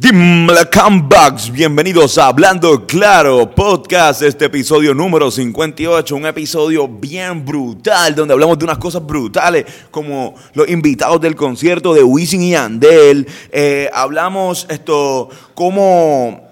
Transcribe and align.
Dimla 0.00 0.64
comebacks, 0.70 1.52
bienvenidos 1.52 2.16
a 2.16 2.28
Hablando 2.28 2.86
Claro 2.86 3.50
Podcast, 3.50 4.22
este 4.22 4.46
episodio 4.46 4.94
número 4.94 5.30
58, 5.30 6.16
un 6.16 6.24
episodio 6.24 6.88
bien 6.88 7.44
brutal, 7.44 8.14
donde 8.14 8.32
hablamos 8.32 8.58
de 8.58 8.64
unas 8.64 8.78
cosas 8.78 9.04
brutales, 9.04 9.66
como 9.90 10.34
los 10.54 10.70
invitados 10.70 11.20
del 11.20 11.36
concierto 11.36 11.92
de 11.92 12.02
Wisin 12.02 12.40
y 12.40 12.54
Andel, 12.54 13.28
eh, 13.52 13.90
hablamos 13.92 14.66
esto, 14.70 15.28
como 15.52 16.49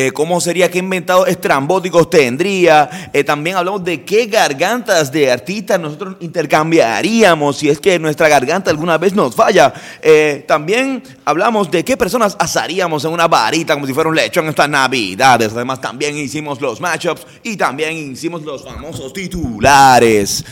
eh, 0.00 0.12
cómo 0.12 0.40
sería, 0.40 0.70
qué 0.70 0.78
inventados 0.78 1.26
estrambóticos 1.26 2.08
tendría. 2.08 3.10
Eh, 3.12 3.24
también 3.24 3.56
hablamos 3.56 3.82
de 3.82 4.04
qué 4.04 4.26
gargantas 4.26 5.10
de 5.10 5.32
artistas 5.32 5.80
nosotros 5.80 6.14
intercambiaríamos 6.20 7.56
si 7.56 7.68
es 7.68 7.80
que 7.80 7.98
nuestra 7.98 8.28
garganta 8.28 8.70
alguna 8.70 8.96
vez 8.96 9.12
nos 9.12 9.34
falla. 9.34 9.74
Eh, 10.00 10.44
también 10.46 11.02
hablamos 11.24 11.68
de 11.68 11.84
qué 11.84 11.96
personas 11.96 12.36
asaríamos 12.38 13.04
en 13.06 13.10
una 13.10 13.26
varita 13.26 13.74
como 13.74 13.88
si 13.88 13.92
fuera 13.92 14.08
un 14.08 14.14
lechón 14.14 14.46
estas 14.46 14.68
navidades. 14.68 15.52
Además 15.52 15.80
también 15.80 16.16
hicimos 16.16 16.60
los 16.60 16.80
matchups 16.80 17.26
y 17.42 17.56
también 17.56 18.12
hicimos 18.12 18.42
los 18.42 18.62
famosos 18.62 19.12
titulares. 19.12 20.44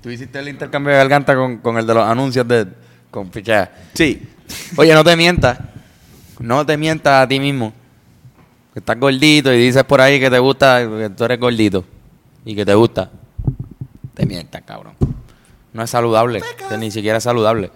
Tú 0.00 0.10
hiciste 0.10 0.38
el 0.38 0.46
intercambio 0.46 0.92
de 0.92 0.98
garganta 0.98 1.34
con, 1.34 1.58
con 1.58 1.76
el 1.76 1.84
de 1.84 1.94
los 1.94 2.08
anuncios 2.08 2.46
de 2.46 2.68
con 3.10 3.32
ficha. 3.32 3.68
Sí. 3.94 4.22
Oye, 4.76 4.94
no 4.94 5.02
te 5.02 5.16
mientas. 5.16 5.58
No 6.38 6.64
te 6.64 6.76
mientas 6.76 7.24
a 7.24 7.26
ti 7.26 7.40
mismo. 7.40 7.72
Que 8.78 8.80
estás 8.80 9.00
gordito 9.00 9.52
y 9.52 9.58
dices 9.58 9.82
por 9.82 10.00
ahí 10.00 10.20
que 10.20 10.30
te 10.30 10.38
gusta, 10.38 10.86
que 10.88 11.10
tú 11.10 11.24
eres 11.24 11.40
gordito 11.40 11.84
y 12.44 12.54
que 12.54 12.64
te 12.64 12.74
gusta. 12.74 13.10
Te 14.14 14.24
mientas, 14.24 14.62
cabrón. 14.62 14.92
No 15.72 15.82
es 15.82 15.90
saludable. 15.90 16.42
que 16.68 16.78
ni 16.78 16.92
siquiera 16.92 17.18
es 17.18 17.24
saludable. 17.24 17.72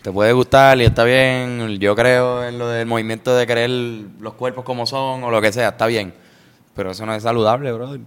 Te 0.00 0.12
puede 0.12 0.32
gustar 0.32 0.78
y 0.78 0.84
está 0.84 1.02
bien. 1.02 1.80
Yo 1.80 1.96
creo 1.96 2.44
en 2.44 2.56
lo 2.56 2.68
del 2.68 2.86
movimiento 2.86 3.34
de 3.34 3.48
querer 3.48 3.68
los 3.68 4.34
cuerpos 4.34 4.64
como 4.64 4.86
son 4.86 5.24
o 5.24 5.30
lo 5.32 5.42
que 5.42 5.50
sea, 5.50 5.70
está 5.70 5.88
bien. 5.88 6.14
Pero 6.72 6.92
eso 6.92 7.04
no 7.04 7.16
es 7.16 7.24
saludable, 7.24 7.72
brother. 7.72 8.00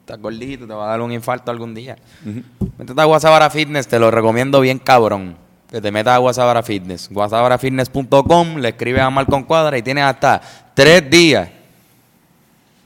Estás 0.00 0.18
gordito, 0.18 0.66
te 0.66 0.72
va 0.72 0.86
a 0.86 0.88
dar 0.92 1.02
un 1.02 1.12
infarto 1.12 1.50
algún 1.50 1.74
día. 1.74 1.98
Métete 2.78 2.98
a 2.98 3.04
Guasabara 3.04 3.50
Fitness, 3.50 3.86
te 3.86 3.98
lo 3.98 4.10
recomiendo 4.10 4.62
bien 4.62 4.78
cabrón. 4.78 5.36
Que 5.74 5.80
te 5.80 5.90
metas 5.90 6.14
a 6.14 6.18
Guasabara 6.18 6.62
Fitness. 6.62 7.08
Guasabarafitness.com, 7.10 8.58
le 8.58 8.68
escribes 8.68 9.02
a 9.02 9.10
Malcon 9.10 9.42
Cuadra 9.42 9.76
y 9.76 9.82
tienes 9.82 10.04
hasta 10.04 10.40
tres 10.72 11.10
días 11.10 11.48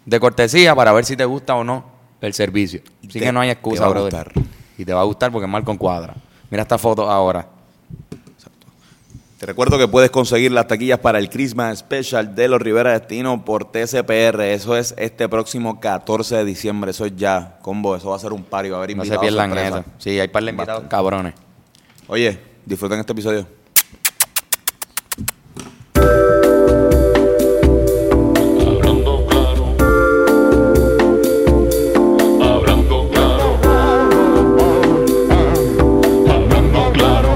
de 0.06 0.18
cortesía 0.18 0.74
para 0.74 0.90
ver 0.92 1.04
si 1.04 1.14
te 1.14 1.26
gusta 1.26 1.54
o 1.54 1.62
no 1.62 1.84
el 2.22 2.32
servicio. 2.32 2.80
Así 3.00 3.08
te- 3.08 3.20
que 3.20 3.30
no 3.30 3.40
hay 3.40 3.48
te 3.48 3.52
excusa, 3.52 3.82
va 3.82 3.88
a 3.88 3.90
brother. 3.90 4.32
Y 4.78 4.86
te 4.86 4.94
va 4.94 5.02
a 5.02 5.04
gustar 5.04 5.30
porque 5.30 5.44
es 5.44 5.50
Malcon 5.50 5.76
Cuadra. 5.76 6.14
Mira 6.48 6.62
esta 6.62 6.78
foto 6.78 7.10
ahora. 7.10 7.46
Te 9.36 9.44
recuerdo 9.44 9.76
que 9.76 9.86
puedes 9.86 10.10
conseguir 10.10 10.50
las 10.52 10.66
taquillas 10.66 10.98
para 11.00 11.18
el 11.18 11.28
Christmas 11.28 11.80
Special 11.80 12.34
de 12.34 12.48
los 12.48 12.58
Rivera 12.58 12.98
Destino 12.98 13.44
por 13.44 13.66
TCPR. 13.70 14.40
Eso 14.54 14.78
es 14.78 14.94
este 14.96 15.28
próximo 15.28 15.78
14 15.78 16.36
de 16.36 16.44
diciembre. 16.46 16.92
Eso 16.92 17.04
es 17.04 17.14
ya, 17.16 17.58
combo. 17.60 17.94
Eso 17.96 18.08
va 18.08 18.16
a 18.16 18.18
ser 18.18 18.32
un 18.32 18.44
par 18.44 18.64
y 18.64 18.70
va 18.70 18.78
a 18.78 18.82
haber 18.82 18.96
No 18.96 19.04
se 19.04 19.18
pierdan 19.18 19.58
eso. 19.58 19.84
Sí, 19.98 20.18
hay 20.18 20.28
par 20.28 20.42
de 20.42 20.52
invitados 20.52 20.84
cabrones. 20.88 21.34
Oye, 22.06 22.47
disfruten 22.68 23.00
este 23.00 23.12
episodio. 23.12 23.46
Hablando 28.60 29.26
claro, 29.26 29.74
hablando 32.42 33.08
claro, 33.08 33.56
hablando 36.28 36.92
claro. 36.92 37.28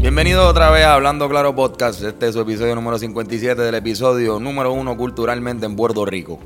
Bienvenido 0.00 0.48
otra 0.48 0.70
vez 0.70 0.84
a 0.84 0.94
Hablando 0.94 1.28
Claro 1.28 1.54
Podcast. 1.54 2.02
Este 2.02 2.26
es 2.26 2.34
su 2.34 2.40
episodio 2.40 2.74
número 2.74 2.98
57 2.98 3.62
del 3.62 3.76
episodio 3.76 4.40
número 4.40 4.72
uno 4.72 4.96
culturalmente 4.96 5.64
en 5.64 5.76
Puerto 5.76 6.04
Rico. 6.04 6.40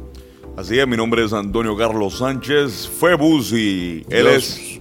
Así 0.56 0.78
es, 0.78 0.86
mi 0.86 0.96
nombre 0.96 1.22
es 1.24 1.32
Antonio 1.32 1.76
Carlos 1.76 2.18
Sánchez 2.18 2.88
Febus 2.88 3.52
y 3.52 4.06
él 4.08 4.24
Dios. 4.26 4.34
es 4.36 4.80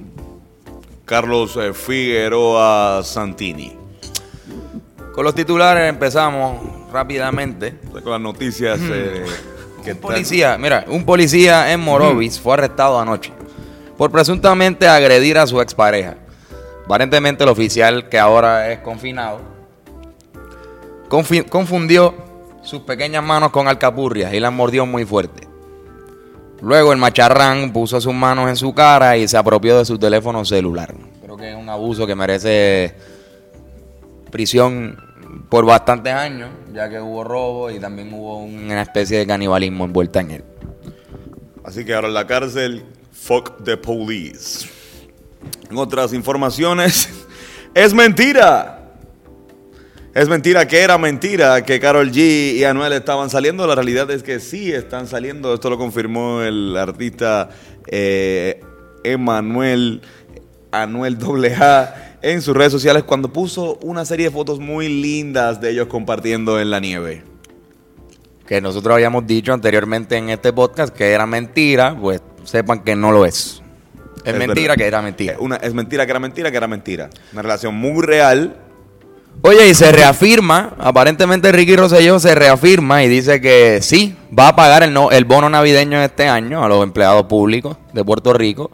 Carlos 1.03 1.57
eh, 1.57 1.73
Figueroa 1.73 3.01
Santini. 3.03 3.73
Con 5.13 5.23
los 5.25 5.35
titulares 5.35 5.89
empezamos 5.89 6.61
rápidamente. 6.91 7.75
Con 7.91 8.11
las 8.11 8.21
noticias 8.21 8.79
eh, 8.81 9.25
que 9.83 9.91
Un 9.93 9.97
policía, 9.97 10.57
mira, 10.57 10.85
un 10.87 11.03
policía 11.05 11.71
en 11.73 11.81
Morovis 11.81 12.39
fue 12.39 12.53
arrestado 12.53 12.99
anoche 12.99 13.31
por 13.97 14.11
presuntamente 14.11 14.87
agredir 14.87 15.37
a 15.37 15.45
su 15.47 15.59
expareja. 15.61 16.15
Aparentemente 16.85 17.43
el 17.43 17.49
oficial 17.49 18.07
que 18.09 18.17
ahora 18.19 18.71
es 18.71 18.79
confinado 18.79 19.41
confi- 21.09 21.47
confundió 21.49 22.13
sus 22.63 22.81
pequeñas 22.81 23.23
manos 23.23 23.51
con 23.51 23.67
alcapurrias 23.67 24.33
y 24.33 24.39
las 24.39 24.53
mordió 24.53 24.85
muy 24.85 25.03
fuerte. 25.05 25.47
Luego 26.65 26.91
el 26.91 26.97
macharrán 26.97 27.71
puso 27.71 28.01
sus 28.01 28.11
manos 28.11 28.49
en 28.49 28.55
su 28.55 28.73
cara 28.73 29.15
y 29.17 29.27
se 29.27 29.37
apropió 29.37 29.77
de 29.77 29.85
su 29.85 29.99
teléfono 29.99 30.43
celular. 30.43 30.95
Creo 31.21 31.37
que 31.37 31.51
es 31.51 31.55
un 31.55 31.69
abuso 31.69 32.07
que 32.07 32.15
merece 32.15 32.95
prisión 34.31 34.97
por 35.47 35.63
bastantes 35.63 36.11
años, 36.11 36.49
ya 36.73 36.89
que 36.89 36.99
hubo 36.99 37.23
robo 37.23 37.69
y 37.69 37.77
también 37.79 38.11
hubo 38.11 38.39
una 38.39 38.81
especie 38.81 39.19
de 39.19 39.27
canibalismo 39.27 39.85
envuelta 39.85 40.21
en 40.21 40.31
él. 40.31 40.43
Así 41.63 41.85
que 41.85 41.93
ahora 41.93 42.07
en 42.07 42.15
la 42.15 42.25
cárcel, 42.25 42.83
fuck 43.11 43.63
the 43.63 43.77
police. 43.77 44.67
En 45.69 45.77
otras 45.77 46.13
informaciones, 46.13 47.27
es 47.75 47.93
mentira. 47.93 48.84
Es 50.15 50.29
mentira 50.29 50.65
que 50.65 50.79
era 50.79 50.97
mentira 50.97 51.61
que 51.65 51.77
Carol 51.81 52.09
G 52.09 52.53
y 52.53 52.63
Anuel 52.63 52.93
estaban 52.93 53.29
saliendo. 53.29 53.67
La 53.67 53.75
realidad 53.75 54.09
es 54.11 54.23
que 54.23 54.39
sí 54.39 54.71
están 54.71 55.07
saliendo. 55.07 55.53
Esto 55.53 55.69
lo 55.69 55.77
confirmó 55.77 56.41
el 56.41 56.77
artista 56.77 57.49
eh, 57.87 58.61
Emanuel 59.03 60.01
Anuel 60.71 61.17
AA 61.21 62.17
en 62.21 62.41
sus 62.41 62.55
redes 62.55 62.71
sociales 62.71 63.03
cuando 63.03 63.33
puso 63.33 63.77
una 63.81 64.05
serie 64.05 64.27
de 64.27 64.31
fotos 64.31 64.57
muy 64.61 64.87
lindas 64.87 65.59
de 65.59 65.71
ellos 65.71 65.87
compartiendo 65.87 66.61
en 66.61 66.71
la 66.71 66.79
nieve. 66.79 67.23
Que 68.47 68.61
nosotros 68.61 68.95
habíamos 68.95 69.27
dicho 69.27 69.51
anteriormente 69.51 70.15
en 70.15 70.29
este 70.29 70.53
podcast 70.53 70.95
que 70.95 71.11
era 71.11 71.25
mentira, 71.25 71.93
pues 71.99 72.21
sepan 72.45 72.85
que 72.85 72.95
no 72.95 73.11
lo 73.11 73.25
es. 73.25 73.61
Es, 74.23 74.31
Es 74.33 74.39
mentira 74.39 74.69
verdad. 74.69 74.75
que 74.77 74.87
era 74.87 75.01
mentira. 75.01 75.35
Una, 75.39 75.57
es 75.57 75.73
mentira 75.73 76.05
que 76.05 76.11
era 76.11 76.19
mentira 76.21 76.51
que 76.51 76.57
era 76.57 76.67
mentira. 76.69 77.09
Una 77.33 77.41
relación 77.41 77.75
muy 77.75 78.01
real. 78.01 78.61
Oye, 79.41 79.69
y 79.69 79.75
se 79.75 79.91
reafirma, 79.91 80.73
aparentemente 80.79 81.51
Ricky 81.51 81.75
Rosselló 81.75 82.19
se 82.19 82.34
reafirma 82.34 83.03
y 83.03 83.07
dice 83.07 83.40
que 83.41 83.79
sí, 83.81 84.16
va 84.38 84.47
a 84.50 84.56
pagar 84.56 84.81
el, 84.81 84.91
no, 84.91 85.12
el 85.12 85.25
bono 85.25 85.50
navideño 85.50 86.01
este 86.01 86.28
año 86.28 86.63
a 86.63 86.68
los 86.68 86.81
empleados 86.81 87.25
públicos 87.25 87.78
de 87.94 88.03
Puerto 88.03 88.34
Rico, 88.34 88.72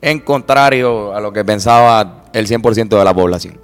en 0.00 0.20
contrario 0.20 1.14
a 1.14 1.20
lo 1.20 1.32
que 1.32 1.44
pensaba 1.44 2.24
el 2.32 2.46
100% 2.46 2.96
de 2.96 3.04
la 3.04 3.12
población. 3.12 3.58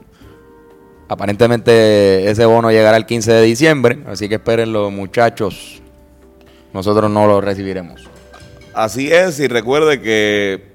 Aparentemente 1.08 2.30
ese 2.30 2.44
bono 2.46 2.70
llegará 2.70 2.96
el 2.96 3.06
15 3.06 3.32
de 3.32 3.42
diciembre, 3.42 3.98
así 4.06 4.28
que 4.28 4.36
esperen 4.36 4.72
los 4.72 4.92
muchachos, 4.92 5.82
nosotros 6.72 7.10
no 7.10 7.26
lo 7.26 7.40
recibiremos. 7.40 8.08
Así 8.74 9.12
es, 9.12 9.40
y 9.40 9.48
recuerde 9.48 10.00
que 10.00 10.69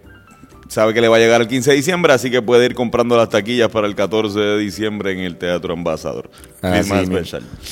sabe 0.67 0.93
que 0.93 1.01
le 1.01 1.07
va 1.07 1.17
a 1.17 1.19
llegar 1.19 1.41
el 1.41 1.47
15 1.47 1.71
de 1.71 1.75
diciembre, 1.75 2.13
así 2.13 2.31
que 2.31 2.41
puede 2.41 2.65
ir 2.65 2.75
comprando 2.75 3.15
las 3.17 3.29
taquillas 3.29 3.69
para 3.69 3.87
el 3.87 3.95
14 3.95 4.39
de 4.39 4.57
diciembre 4.57 5.11
en 5.11 5.19
el 5.19 5.37
Teatro 5.37 5.73
Ambasador. 5.73 6.29
Así 6.61 6.93
mismo, 6.93 7.17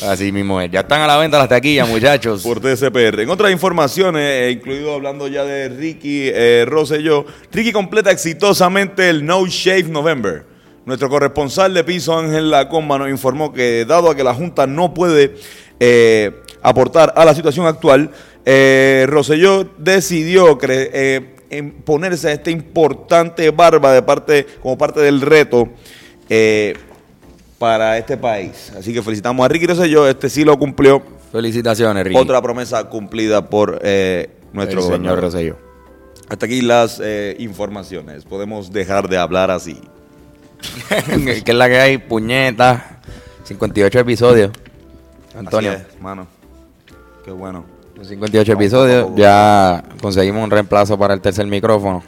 así 0.06 0.32
mismo 0.32 0.62
es. 0.62 0.72
Ya 0.72 0.82
están 0.82 1.02
a 1.02 1.08
la 1.08 1.18
venta 1.18 1.38
las 1.38 1.50
taquillas, 1.50 1.88
muchachos. 1.88 2.44
Por 2.44 2.60
TCPR. 2.60 3.22
En 3.22 3.30
otras 3.30 3.52
informaciones, 3.52 4.22
eh, 4.22 4.52
incluido 4.52 4.94
hablando 4.94 5.28
ya 5.28 5.44
de 5.44 5.70
Ricky 5.70 6.30
eh, 6.34 6.66
Rosselló, 6.68 7.26
Ricky 7.52 7.72
completa 7.72 8.12
exitosamente 8.12 9.10
el 9.10 9.26
No 9.26 9.46
Shave 9.48 9.90
November. 9.90 10.46
Nuestro 10.86 11.10
corresponsal 11.10 11.74
de 11.74 11.84
piso, 11.86 12.18
Ángel 12.18 12.52
Lacomba, 12.52 12.98
nos 12.98 13.10
informó 13.10 13.54
que 13.54 13.86
dado 13.86 14.12
a 14.12 14.16
que 14.16 14.24
la 14.24 14.34
Junta 14.34 14.68
no 14.68 14.94
puede 14.94 15.36
eh, 15.80 16.42
aportar 16.62 17.14
a 17.16 17.24
la 17.24 17.34
situación 17.34 17.66
actual, 17.66 18.12
eh, 18.46 19.06
Rosselló 19.08 19.70
decidió 19.78 20.58
eh, 20.62 21.33
en 21.58 21.72
ponerse 21.72 22.32
esta 22.32 22.50
importante 22.50 23.50
barba 23.52 23.94
de 23.94 24.02
parte, 24.02 24.46
como 24.62 24.78
parte 24.78 25.00
del 25.02 25.22
reto 25.22 25.70
eh, 26.30 26.76
para 27.58 27.98
este 27.98 28.18
país. 28.18 28.74
Así 28.78 28.94
que 28.94 29.02
felicitamos 29.02 29.46
a 29.46 29.48
Ricky 29.48 29.68
Rosselló, 29.68 30.08
este 30.08 30.30
sí 30.30 30.44
lo 30.44 30.58
cumplió. 30.58 31.04
Felicitaciones, 31.32 32.04
Ricky. 32.04 32.18
Otra 32.18 32.42
promesa 32.42 32.84
cumplida 32.90 33.50
por 33.50 33.80
eh, 33.84 34.30
nuestro 34.52 34.82
el 34.82 34.94
señor. 34.94 35.20
Rosselló. 35.20 35.58
Hasta 36.30 36.46
aquí 36.46 36.62
las 36.62 37.00
eh, 37.04 37.36
informaciones. 37.40 38.26
Podemos 38.26 38.72
dejar 38.72 39.08
de 39.08 39.18
hablar 39.18 39.52
así. 39.52 39.80
que 41.16 41.52
es 41.52 41.56
la 41.56 41.68
que 41.68 41.80
hay, 41.80 41.98
puñeta. 41.98 43.02
58 43.44 44.00
episodios. 44.00 44.52
Antonio. 45.36 45.72
Así 45.72 45.84
es, 45.94 46.02
mano. 46.02 46.28
Qué 47.26 47.32
bueno. 47.32 47.73
Los 48.04 48.10
58 48.10 48.52
episodios. 48.52 49.12
Ya 49.16 49.82
conseguimos 50.02 50.44
un 50.44 50.52
reemplazo 50.52 51.00
para 51.00 51.14
el 51.14 51.22
tercer 51.22 51.48
micrófono. 51.48 52.04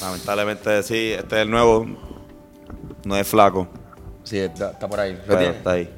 Lamentablemente 0.00 0.80
sí, 0.84 1.10
este 1.10 1.34
es 1.34 1.42
el 1.42 1.50
nuevo. 1.50 1.84
No 3.04 3.16
es 3.16 3.26
flaco. 3.26 3.66
Sí, 4.22 4.38
está, 4.38 4.70
está 4.70 4.86
por 4.86 5.00
ahí. 5.00 5.14
¿Lo 5.14 5.22
pero 5.26 5.38
tienes? 5.38 5.56
está 5.56 5.72
ahí. 5.72 5.92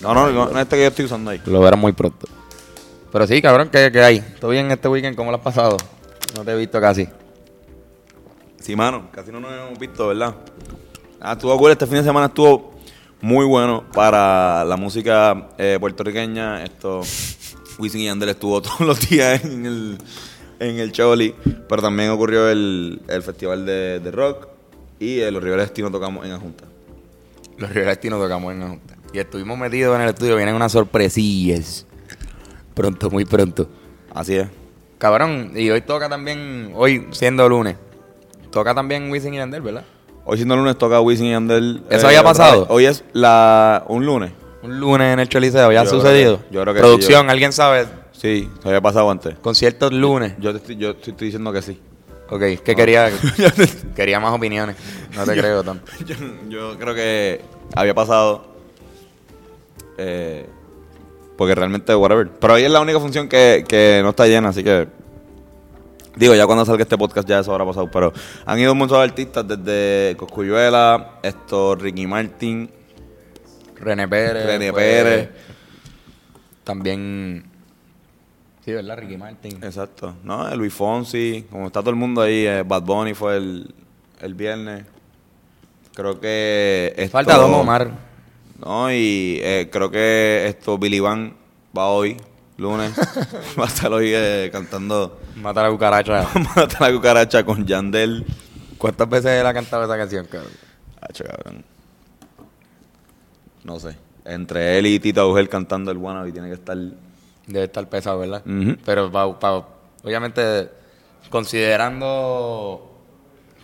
No, 0.00 0.14
no, 0.14 0.30
no, 0.30 0.44
no 0.44 0.52
es 0.52 0.62
este 0.62 0.76
que 0.76 0.82
yo 0.82 0.88
estoy 0.88 1.04
usando 1.06 1.32
ahí. 1.32 1.42
Lo 1.46 1.60
verán 1.60 1.80
muy 1.80 1.90
pronto. 1.94 2.28
Pero 3.10 3.26
sí, 3.26 3.42
cabrón, 3.42 3.70
¿qué, 3.72 3.90
qué 3.90 4.00
hay? 4.00 4.20
¿Todo 4.38 4.52
bien 4.52 4.70
este 4.70 4.86
weekend? 4.86 5.16
¿Cómo 5.16 5.32
lo 5.32 5.38
has 5.38 5.42
pasado? 5.42 5.76
No 6.36 6.44
te 6.44 6.52
he 6.52 6.56
visto 6.56 6.80
casi. 6.80 7.08
Sí, 8.60 8.76
mano, 8.76 9.08
casi 9.10 9.32
no 9.32 9.40
nos 9.40 9.50
hemos 9.50 9.76
visto, 9.80 10.06
¿verdad? 10.06 10.32
Ah, 11.20 11.32
estuvo 11.32 11.58
cool, 11.58 11.72
este 11.72 11.86
fin 11.86 11.96
de 11.96 12.04
semana 12.04 12.26
estuvo 12.26 12.76
muy 13.20 13.44
bueno 13.46 13.82
para 13.92 14.64
la 14.64 14.76
música 14.76 15.48
eh, 15.58 15.78
puertorriqueña. 15.80 16.62
Esto, 16.62 17.00
Wisin 17.78 18.00
y 18.00 18.04
Yandel 18.06 18.30
estuvo 18.30 18.60
todos 18.62 18.80
los 18.80 19.08
días 19.08 19.44
en 19.44 19.66
el, 19.66 19.98
en 20.60 20.78
el 20.78 20.92
Choli, 20.92 21.34
pero 21.68 21.82
también 21.82 22.10
ocurrió 22.10 22.48
el, 22.48 23.00
el 23.08 23.22
festival 23.22 23.66
de, 23.66 24.00
de 24.00 24.10
rock 24.10 24.48
y 24.98 25.20
los 25.30 25.42
Rivera 25.42 25.62
Destino 25.62 25.90
tocamos 25.90 26.24
en 26.24 26.32
la 26.32 26.38
Junta. 26.38 26.64
Los 27.58 27.70
Rivera 27.70 27.98
nos 28.04 28.20
tocamos 28.20 28.52
en 28.52 28.60
la 28.60 28.68
junta. 28.68 28.96
Y 29.12 29.18
estuvimos 29.18 29.58
metidos 29.58 29.96
en 29.96 30.02
el 30.02 30.10
estudio. 30.10 30.36
Vienen 30.36 30.54
unas 30.54 30.72
sorpresillas. 30.72 31.86
Pronto, 32.74 33.08
muy 33.10 33.24
pronto. 33.24 33.66
Así 34.14 34.36
es. 34.36 34.48
Cabrón, 34.98 35.52
y 35.54 35.70
hoy 35.70 35.80
toca 35.82 36.08
también, 36.08 36.72
hoy 36.74 37.06
siendo 37.12 37.48
lunes, 37.48 37.76
toca 38.50 38.74
también 38.74 39.10
Wisin 39.10 39.34
y 39.34 39.36
Yandel, 39.38 39.62
¿verdad? 39.62 39.84
Hoy 40.24 40.36
siendo 40.38 40.56
lunes 40.56 40.76
toca 40.78 41.00
Wisin 41.00 41.26
y 41.26 41.30
Yandel. 41.30 41.82
eh, 41.90 41.96
¿Eso 41.96 42.06
había 42.08 42.20
otra 42.20 42.30
pasado? 42.32 42.66
Hoy 42.70 42.86
es 42.86 43.04
la, 43.12 43.84
un 43.88 44.04
lunes. 44.06 44.32
Un 44.66 44.80
lunes 44.80 45.12
en 45.12 45.20
el 45.20 45.28
Choliseo, 45.28 45.72
¿ya 45.72 45.80
ha 45.80 45.84
Yo 45.84 45.90
creo 45.90 46.00
sucedido? 46.00 46.38
que- 46.38 46.54
yo 46.54 46.62
creo 46.62 46.74
que 46.74 46.80
Producción, 46.80 47.20
sí, 47.22 47.26
yo- 47.26 47.30
¿alguien 47.30 47.52
sabe? 47.52 47.86
Sí, 48.12 48.50
se 48.62 48.68
había 48.68 48.80
pasado 48.80 49.10
antes. 49.10 49.36
Conciertos 49.38 49.92
lunes. 49.92 50.34
Yo 50.38 50.52
te 50.52 50.58
estoy, 50.58 50.76
yo 50.76 50.96
te 50.96 51.10
estoy 51.10 51.26
diciendo 51.26 51.52
que 51.52 51.62
sí. 51.62 51.80
Ok, 52.30 52.40
que 52.64 52.74
quería, 52.74 53.10
quería 53.94 54.18
más 54.18 54.32
opiniones. 54.34 54.76
No 55.14 55.24
te 55.24 55.34
creo 55.38 55.62
tanto. 55.62 55.90
yo, 56.06 56.14
yo 56.48 56.78
creo 56.78 56.94
que 56.94 57.40
había 57.74 57.94
pasado. 57.94 58.46
eh, 59.98 60.46
porque 61.36 61.54
realmente, 61.54 61.94
whatever. 61.94 62.28
Pero 62.40 62.54
hoy 62.54 62.62
es 62.62 62.70
la 62.70 62.80
única 62.80 62.98
función 62.98 63.28
que, 63.28 63.64
que 63.68 64.00
no 64.02 64.10
está 64.10 64.26
llena, 64.26 64.48
así 64.48 64.64
que. 64.64 64.88
Digo, 66.16 66.34
ya 66.34 66.46
cuando 66.46 66.64
salga 66.64 66.82
este 66.82 66.96
podcast 66.96 67.28
ya 67.28 67.40
eso 67.40 67.52
habrá 67.52 67.66
pasado. 67.66 67.90
Pero 67.92 68.10
han 68.46 68.58
ido 68.58 68.74
muchos 68.74 68.96
artistas 68.96 69.46
desde 69.46 70.16
Coscuyuela, 70.16 71.18
esto, 71.22 71.74
Ricky 71.74 72.06
Martin, 72.06 72.70
René 73.80 74.08
Pérez. 74.08 74.46
René 74.46 74.70
fue- 74.72 74.80
Pérez. 74.80 75.28
También. 76.64 77.44
Sí, 78.64 78.72
¿verdad? 78.72 78.98
Ricky 78.98 79.16
Martin. 79.16 79.62
Exacto. 79.62 80.14
¿No? 80.24 80.54
Luis 80.56 80.72
Fonsi, 80.74 81.46
como 81.50 81.66
está 81.68 81.80
todo 81.80 81.90
el 81.90 81.96
mundo 81.96 82.22
ahí, 82.22 82.46
eh, 82.46 82.64
Bad 82.66 82.82
Bunny 82.82 83.14
fue 83.14 83.36
el, 83.36 83.74
el 84.20 84.34
viernes. 84.34 84.84
Creo 85.94 86.18
que. 86.20 86.92
esto- 86.96 87.12
Falta 87.12 87.36
Don 87.36 87.54
Omar. 87.54 87.90
No, 88.58 88.90
y 88.90 89.38
eh, 89.42 89.68
creo 89.70 89.90
que 89.90 90.46
esto, 90.48 90.78
Billy 90.78 90.98
Van 90.98 91.34
va 91.76 91.88
hoy, 91.88 92.16
lunes. 92.56 92.92
va 93.58 93.64
a 93.64 93.68
estar 93.68 93.92
hoy 93.92 94.10
eh, 94.14 94.48
cantando 94.50 95.20
Mata 95.36 95.62
la 95.62 95.70
cucaracha. 95.70 96.26
Mata 96.56 96.88
la 96.88 96.92
cucaracha 96.92 97.44
con 97.44 97.66
Yandel. 97.66 98.24
¿Cuántas 98.78 99.08
veces 99.08 99.30
él 99.40 99.46
ha 99.46 99.54
cantado 99.54 99.84
esa 99.84 99.96
canción, 99.96 100.26
cabrón? 100.26 100.52
Hacho, 101.00 101.24
cabrón. 101.24 101.64
No 103.66 103.78
sé. 103.80 103.96
Entre 104.24 104.78
él 104.78 104.86
y 104.86 104.98
Tito 105.00 105.20
Agujel 105.20 105.48
cantando 105.48 105.90
el 105.90 105.98
Wannabe 105.98 106.32
tiene 106.32 106.48
que 106.48 106.54
estar. 106.54 106.76
Debe 107.46 107.64
estar 107.64 107.88
pesado, 107.88 108.18
¿verdad? 108.20 108.42
Pero 108.84 109.10
pa- 109.10 109.38
pa- 109.38 109.66
obviamente, 110.02 110.70
considerando 111.30 112.92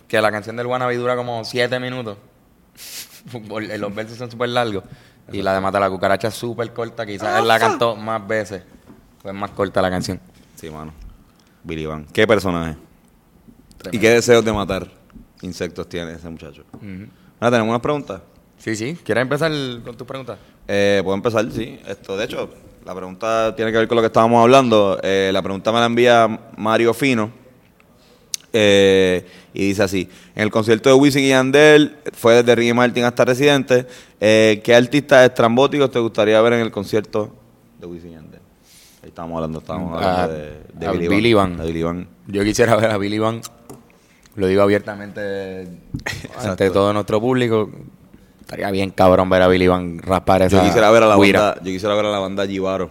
que 0.07 0.21
la 0.21 0.31
canción 0.31 0.55
del 0.55 0.67
Wannabe 0.67 0.95
dura 0.97 1.15
como 1.15 1.43
7 1.43 1.79
minutos, 1.79 2.17
por- 3.49 3.63
los 3.63 3.95
versos 3.95 4.17
son 4.17 4.29
súper 4.31 4.49
largos, 4.49 4.83
y 5.31 5.41
la 5.41 5.53
de 5.53 5.61
Mata 5.61 5.79
la 5.79 5.89
cucaracha 5.89 6.27
es 6.27 6.33
súper 6.33 6.71
corta, 6.73 7.05
quizás 7.05 7.39
él 7.39 7.47
la 7.47 7.59
cantó 7.59 7.95
más 7.95 8.25
veces, 8.27 8.63
pues 9.21 9.33
más 9.33 9.51
corta 9.51 9.81
la 9.81 9.89
canción. 9.89 10.19
Sí, 10.55 10.69
mano. 10.69 10.93
Billy 11.63 11.85
Van. 11.85 12.05
¿Qué 12.05 12.27
personaje? 12.27 12.75
¿Y 13.91 13.97
qué 13.99 14.09
deseos 14.11 14.43
de 14.45 14.51
matar 14.53 14.87
insectos 15.41 15.87
tiene 15.89 16.13
ese 16.13 16.29
muchacho? 16.29 16.63
Ujú. 16.73 17.07
Ah, 17.39 17.49
¿Tenemos 17.49 17.69
unas 17.69 17.81
preguntas? 17.81 18.21
Sí, 18.57 18.75
sí. 18.75 18.97
¿Quieres 19.03 19.21
empezar 19.23 19.51
con 19.83 19.95
tus 19.97 20.07
preguntas? 20.07 20.37
Eh, 20.67 21.01
Puedo 21.03 21.15
empezar, 21.15 21.49
sí. 21.51 21.79
Esto, 21.87 22.15
de 22.17 22.25
hecho, 22.25 22.49
la 22.85 22.95
pregunta 22.95 23.53
tiene 23.55 23.71
que 23.71 23.77
ver 23.77 23.87
con 23.87 23.95
lo 23.97 24.01
que 24.01 24.07
estábamos 24.07 24.41
hablando. 24.41 24.99
Eh, 25.03 25.31
la 25.33 25.41
pregunta 25.41 25.71
me 25.71 25.79
la 25.79 25.85
envía 25.85 26.39
Mario 26.57 26.93
Fino. 26.93 27.31
eh, 28.53 29.25
y 29.53 29.67
dice 29.67 29.83
así: 29.83 30.09
En 30.35 30.43
el 30.43 30.51
concierto 30.51 30.89
de 30.89 30.95
Wisin 30.95 31.23
y 31.25 31.29
Yandel, 31.29 31.97
fue 32.13 32.35
desde 32.35 32.55
Ricky 32.55 32.73
Martin 32.73 33.03
hasta 33.03 33.25
Residente. 33.25 33.85
eh, 34.19 34.61
¿Qué 34.63 34.73
artistas 34.75 35.25
estrambóticos 35.27 35.91
te 35.91 35.99
gustaría 35.99 36.39
ver 36.41 36.53
en 36.53 36.59
el 36.61 36.71
concierto 36.71 37.33
de 37.79 37.87
Wisin 37.87 38.11
y 38.11 38.13
Yandel? 38.13 38.39
Ahí 39.01 39.09
estábamos 39.09 39.35
hablando, 39.37 39.59
estábamos 39.59 40.01
Ah, 40.01 40.23
hablando 40.23 40.33
de, 40.41 40.53
de 40.73 40.85
a 40.87 40.91
Billy, 40.91 41.07
Billy 41.09 41.33
Van. 41.33 41.57
Van. 41.57 41.65
De 41.65 41.67
Billy 41.73 41.83
Van. 41.83 42.07
Yo 42.27 42.43
quisiera 42.43 42.75
ver 42.77 42.89
a 42.91 42.97
Billy 42.97 43.19
Van, 43.19 43.41
lo 44.35 44.47
digo 44.47 44.61
abiertamente 44.61 45.67
ante 46.37 46.69
todo 46.69 46.93
nuestro 46.93 47.19
público. 47.19 47.69
Estaría 48.43 48.69
bien 48.71 48.91
cabrón 48.91 49.29
ver 49.29 49.41
a 49.41 49.47
Billy 49.47 49.67
Van 49.67 49.99
raspar 49.99 50.41
esa 50.43 50.57
Yo 50.57 50.63
quisiera 50.63 50.91
ver 50.91 51.03
a 51.03 51.07
la 51.07 51.17
guira. 51.17 51.39
banda, 51.41 51.59
yo 51.61 51.71
quisiera 51.71 51.95
ver 51.95 52.05
a 52.05 52.11
la 52.11 52.19
banda 52.19 52.45
Givaro. 52.45 52.89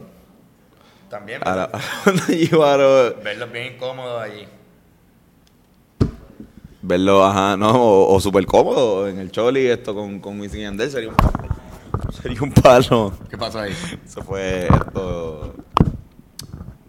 También, 1.08 1.40
A 1.44 1.54
la, 1.54 1.62
a 1.72 1.78
la 1.78 1.82
banda 2.06 2.22
Givaro. 2.25 3.14
verlos 3.22 3.52
bien 3.52 3.75
incómodos 3.75 4.22
allí. 4.22 4.46
verlo, 6.81 7.25
ajá, 7.25 7.56
no, 7.56 7.70
o, 7.70 8.14
o 8.14 8.20
súper 8.20 8.44
cómodo 8.46 9.08
en 9.08 9.19
el 9.19 9.31
Choli, 9.31 9.66
esto 9.66 9.94
con, 9.94 10.19
con 10.20 10.40
Wisin 10.40 10.60
y 10.60 10.62
Yandel 10.64 10.90
sería 10.90 11.10
un 11.10 11.16
palo. 11.16 11.32
Sería 12.20 12.43
un 12.43 12.52
palo. 12.52 13.12
¿Qué 13.31 13.38
pasó 13.38 13.60
ahí? 13.60 13.72
Eso 14.04 14.22
fue 14.22 14.66
esto. 14.66 15.54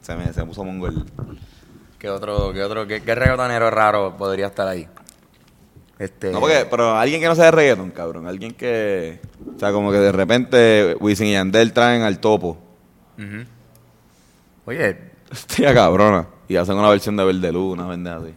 Se 0.02 0.16
me, 0.16 0.34
se 0.34 0.40
me 0.42 0.48
puso 0.48 0.64
mongol. 0.64 1.06
¿Qué 2.00 2.10
otro, 2.10 2.52
qué 2.54 2.64
otro, 2.64 2.88
qué, 2.88 3.02
qué 3.04 3.16
reggaetonero 3.16 3.70
raro 3.70 4.16
podría 4.18 4.48
estar 4.48 4.68
ahí? 4.68 4.88
Este, 6.04 6.32
No, 6.32 6.40
porque, 6.40 6.66
pero 6.70 6.96
alguien 6.98 7.22
que 7.22 7.28
no 7.28 7.36
sea 7.36 7.46
de 7.46 7.52
reggaeton, 7.52 7.92
cabrón. 7.92 8.28
Alguien 8.28 8.54
que. 8.54 9.20
O 9.56 9.60
sea, 9.60 9.72
como 9.72 9.92
que 9.92 10.00
de 10.00 10.12
repente 10.12 10.96
Wisin 11.00 11.28
y 11.28 11.34
Yandel 11.34 11.72
traen 11.74 12.02
al 12.02 12.20
topo. 12.20 12.58
Oye, 14.66 15.12
Hostia, 15.32 15.74
cabrona. 15.74 16.28
Y 16.48 16.56
hacen 16.56 16.76
una 16.76 16.90
versión 16.90 17.16
de 17.18 17.24
Verde 17.24 17.52
Luz, 17.52 17.74
una 17.74 17.90
pendeja 17.90 18.18
así. 18.18 18.34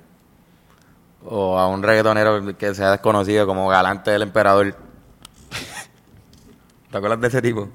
o 1.25 1.59
a 1.59 1.69
un 1.69 1.83
reggaetonero 1.83 2.57
que 2.57 2.75
sea 2.75 2.93
desconocido 2.93 3.47
como 3.47 3.69
Galante 3.69 4.11
del 4.13 4.23
Emperador. 4.23 4.75
¿Te 6.91 6.97
acuerdas 6.97 7.21
de 7.21 7.29
ese 7.29 7.43
tipo? 7.43 7.69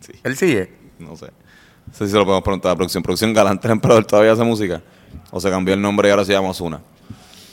Sí. 0.00 0.12
Él 0.24 0.36
sigue. 0.36 0.74
No 0.98 1.16
sé. 1.16 1.26
No 1.86 1.94
sé 1.94 2.06
si 2.06 2.12
se 2.12 2.18
lo 2.18 2.24
podemos 2.24 2.42
preguntar 2.42 2.70
a 2.70 2.72
la 2.72 2.76
producción. 2.76 3.02
Producción 3.02 3.32
Galante 3.32 3.66
el 3.68 3.72
Emperador 3.72 4.04
todavía 4.04 4.32
hace 4.32 4.42
música. 4.44 4.82
O 5.30 5.40
se 5.40 5.48
cambió 5.50 5.74
el 5.74 5.80
nombre 5.80 6.08
y 6.08 6.10
ahora 6.10 6.24
se 6.24 6.32
llama 6.32 6.50
Osuna. 6.50 6.80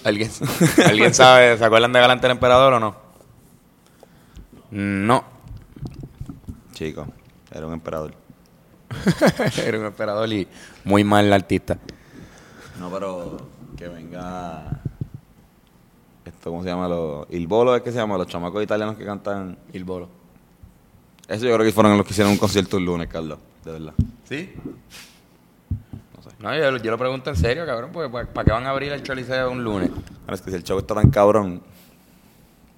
¿Alguien, 0.04 0.32
¿Alguien 0.86 1.14
sabe? 1.14 1.58
¿Se 1.58 1.66
acuerdan 1.66 1.94
de 1.94 2.00
Galante 2.00 2.28
el 2.28 2.32
Emperador 2.32 2.74
o 2.74 2.80
no? 2.80 2.96
No. 4.72 5.24
Chico, 6.74 7.08
era 7.52 7.68
un 7.68 7.74
emperador. 7.74 8.14
Era 9.64 9.78
un 9.78 9.86
emperador 9.86 10.32
y 10.34 10.48
muy 10.84 11.04
mal 11.04 11.32
artista. 11.32 11.78
No, 12.80 12.90
pero 12.90 13.38
que 13.78 13.88
venga. 13.88 14.82
Esto, 16.26 16.50
¿cómo 16.50 16.64
se 16.64 16.70
llama? 16.70 16.88
Los, 16.88 17.28
Il 17.30 17.46
Bolo 17.48 17.76
es 17.76 17.84
que 17.84 17.92
se 17.92 17.98
llama, 17.98 18.18
los 18.18 18.28
chamacos 18.28 18.64
italianos 18.64 18.96
que 18.96 19.06
cantan. 19.06 19.58
Il 19.74 19.84
bolo. 19.84 20.10
Eso 21.28 21.46
yo 21.46 21.54
creo 21.54 21.66
que 21.66 21.72
fueron 21.72 21.98
los 21.98 22.06
que 22.06 22.14
hicieron 22.14 22.32
un 22.32 22.40
concierto 22.40 22.78
el 22.78 22.86
lunes, 22.86 23.08
Carlos. 23.08 23.38
De 23.64 23.72
verdad. 23.72 23.94
¿Sí? 24.28 24.54
No 26.40 26.56
yo, 26.56 26.78
yo 26.78 26.92
lo 26.92 26.98
pregunto 26.98 27.30
en 27.30 27.36
serio, 27.36 27.66
cabrón, 27.66 27.90
porque 27.92 28.10
¿para 28.10 28.46
qué 28.46 28.52
van 28.52 28.66
a 28.66 28.70
abrir 28.70 28.92
el 28.94 29.04
Choliseo 29.04 29.52
un 29.52 29.64
lunes? 29.64 29.90
Ahora 30.22 30.36
es 30.36 30.42
que 30.42 30.50
si 30.52 30.56
el 30.56 30.64
show 30.64 30.80
está 30.80 30.96
tan 30.96 31.10
cabrón, 31.10 31.62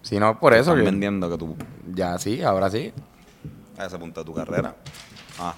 Si 0.02 0.18
no, 0.20 0.40
por 0.40 0.54
eso. 0.54 0.72
están 0.72 0.78
que- 0.78 0.84
vendiendo 0.84 1.30
que 1.30 1.38
tú. 1.38 1.56
Ya 1.94 2.18
sí, 2.18 2.42
ahora 2.42 2.72
sí. 2.72 2.92
A 3.78 3.86
ese 3.86 4.00
punto 4.00 4.22
de 4.22 4.26
tu 4.26 4.34
carrera. 4.34 4.76
Ah, 5.40 5.54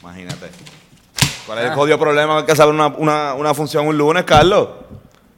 imagínate. 0.00 0.48
¿Cuál 1.46 1.58
es 1.58 1.64
el 1.66 1.72
jodido 1.74 1.98
problema 1.98 2.46
que 2.46 2.54
saber 2.54 2.72
una, 2.74 2.86
una, 2.86 3.34
una 3.34 3.52
función 3.52 3.86
un 3.86 3.98
lunes, 3.98 4.24
Carlos? 4.24 4.68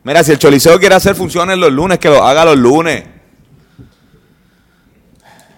Mira, 0.04 0.22
si 0.22 0.32
el 0.32 0.38
Choliseo 0.38 0.78
quiere 0.78 0.94
hacer 0.94 1.14
funciones 1.16 1.56
los 1.58 1.72
lunes, 1.72 1.98
que 1.98 2.08
lo 2.10 2.22
haga 2.24 2.44
los 2.44 2.56
lunes. 2.58 3.04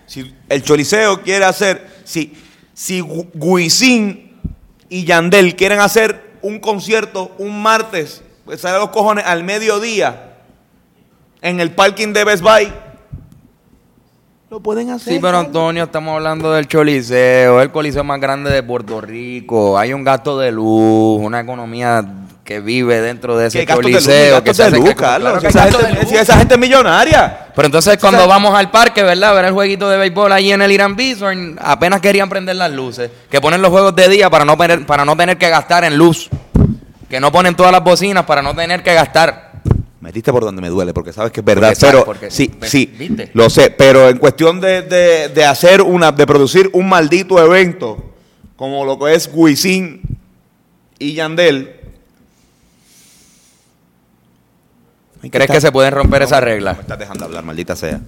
Si 0.07 0.35
el 0.49 0.63
Choliseo 0.63 1.21
quiere 1.23 1.45
hacer, 1.45 2.01
si, 2.05 2.33
si 2.73 3.01
Gu- 3.03 3.29
Guisín 3.35 4.39
y 4.89 5.05
Yandel 5.05 5.55
quieren 5.55 5.81
hacer 5.81 6.28
un 6.43 6.59
concierto 6.61 7.33
un 7.39 7.63
martes, 7.63 8.23
pues 8.45 8.61
sale 8.61 8.77
a 8.77 8.81
los 8.81 8.91
cojones 8.91 9.25
al 9.27 9.45
mediodía 9.45 10.35
en 11.43 11.61
el 11.61 11.71
parking 11.73 12.13
de 12.13 12.25
Best 12.25 12.43
Buy, 12.43 12.73
lo 14.51 14.61
pueden 14.61 14.91
hacer. 14.91 15.13
Sí, 15.15 15.19
pero. 15.21 15.39
Antonio, 15.39 15.85
estamos 15.85 16.15
hablando 16.15 16.51
del 16.53 16.67
Choliseo, 16.67 17.61
el 17.61 17.71
coliseo 17.71 18.03
más 18.03 18.19
grande 18.19 18.51
de 18.51 18.63
Puerto 18.63 19.01
Rico. 19.01 19.79
Hay 19.79 19.93
un 19.93 20.05
gasto 20.05 20.39
de 20.39 20.51
luz, 20.53 21.21
una 21.21 21.41
economía 21.41 22.03
que 22.45 22.61
vive 22.61 23.03
dentro 23.03 23.37
de 23.37 23.49
ese 23.49 23.67
coliseo. 23.67 24.37
Gastos 24.43 24.57
que 24.57 24.71
de 24.71 24.79
luz, 24.79 24.95
Carlos. 24.95 25.43
claro 25.45 25.79
Si 25.79 25.87
gente- 25.87 26.07
si 26.07 26.15
esa 26.17 26.39
gente 26.39 26.55
es 26.55 26.61
millonaria. 26.61 27.48
Pero 27.59 27.67
entonces 27.67 27.99
cuando 27.99 28.21
¿Sabes? 28.21 28.29
vamos 28.29 28.55
al 28.55 28.71
parque, 28.71 29.03
¿verdad? 29.03 29.31
A 29.31 29.33
ver 29.33 29.45
el 29.47 29.53
jueguito 29.53 29.89
de 29.91 29.97
béisbol 29.97 30.31
allí 30.31 30.53
en 30.53 30.63
el 30.63 30.71
Irán 30.71 30.95
Bison, 30.95 31.59
apenas 31.61 32.01
querían 32.01 32.29
prender 32.29 32.55
las 32.55 32.71
luces. 32.71 33.11
Que 33.29 33.41
ponen 33.41 33.61
los 33.61 33.73
juegos 33.73 33.97
de 33.97 34.09
día 34.09 34.31
para 34.31 34.45
no, 34.45 34.57
tener, 34.57 34.87
para 34.87 35.05
no 35.05 35.17
tener 35.17 35.37
que 35.39 35.49
gastar 35.49 35.83
en 35.83 35.99
luz. 35.99 36.31
Que 37.11 37.19
no 37.19 37.33
ponen 37.33 37.57
todas 37.57 37.73
las 37.73 37.83
bocinas 37.83 38.25
para 38.27 38.43
no 38.43 38.55
tener 38.55 38.85
que 38.85 38.95
gastar. 38.95 39.55
Metiste 40.01 40.31
por 40.31 40.45
donde 40.45 40.63
me 40.63 40.69
duele, 40.69 40.95
porque 40.95 41.13
sabes 41.13 41.33
que 41.33 41.41
es 41.41 41.45
verdad. 41.45 41.75
Porque 42.07 42.29
pero 42.29 42.31
sí, 42.31 42.49
sí, 42.63 42.95
¿viste? 42.97 43.33
lo 43.35 43.51
sé. 43.51 43.71
Pero 43.73 44.09
en 44.09 44.19
cuestión 44.19 44.61
de, 44.61 44.83
de- 44.83 45.29
de 45.29 45.45
hacer 45.45 45.83
una, 45.83 46.13
de 46.13 46.29
producir 46.29 46.71
un 46.75 46.89
maldito 46.89 47.45
evento 47.45 48.13
como 48.55 48.85
lo 48.85 49.01
que 49.01 49.15
es 49.15 49.29
Wisin 49.33 50.01
y 51.01 51.15
Yandel. 51.15 51.78
¿Crees 55.21 55.35
estar- 55.35 55.49
que 55.57 55.61
se 55.61 55.73
pueden 55.73 55.93
romper 55.93 56.21
No, 56.21 56.27
esas 56.27 56.41
Me 56.41 56.45
reglas? 56.47 56.79
estás 56.79 56.99
dejando 56.99 57.25
hablar, 57.25 57.45
maldita 57.45 57.75
sea. 57.77 58.01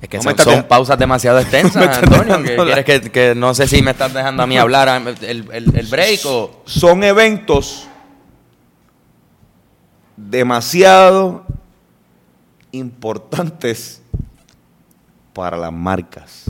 Es 0.00 0.08
que 0.08 0.18
No 0.18 0.24
me 0.24 0.36
son, 0.36 0.44
son 0.54 0.62
pausas 0.64 0.98
demasiado 0.98 1.36
me 1.38 1.42
extensas, 1.42 1.98
Antonio. 1.98 2.42
que 2.42 2.56
quieres 2.56 2.84
que, 2.84 3.00
que 3.10 3.34
no 3.34 3.54
sé 3.54 3.66
si 3.68 3.82
me 3.82 3.92
estás 3.92 4.12
dejando 4.12 4.42
a 4.42 4.46
mí 4.46 4.58
hablar 4.58 4.88
el, 5.22 5.48
el- 5.52 5.76
el 5.76 5.86
break 5.86 6.20
o... 6.26 6.62
Son 6.66 7.02
eventos 7.04 7.88
demasiado 10.16 11.44
importantes 12.72 14.02
para 15.32 15.56
las 15.56 15.72
marcas. 15.72 16.44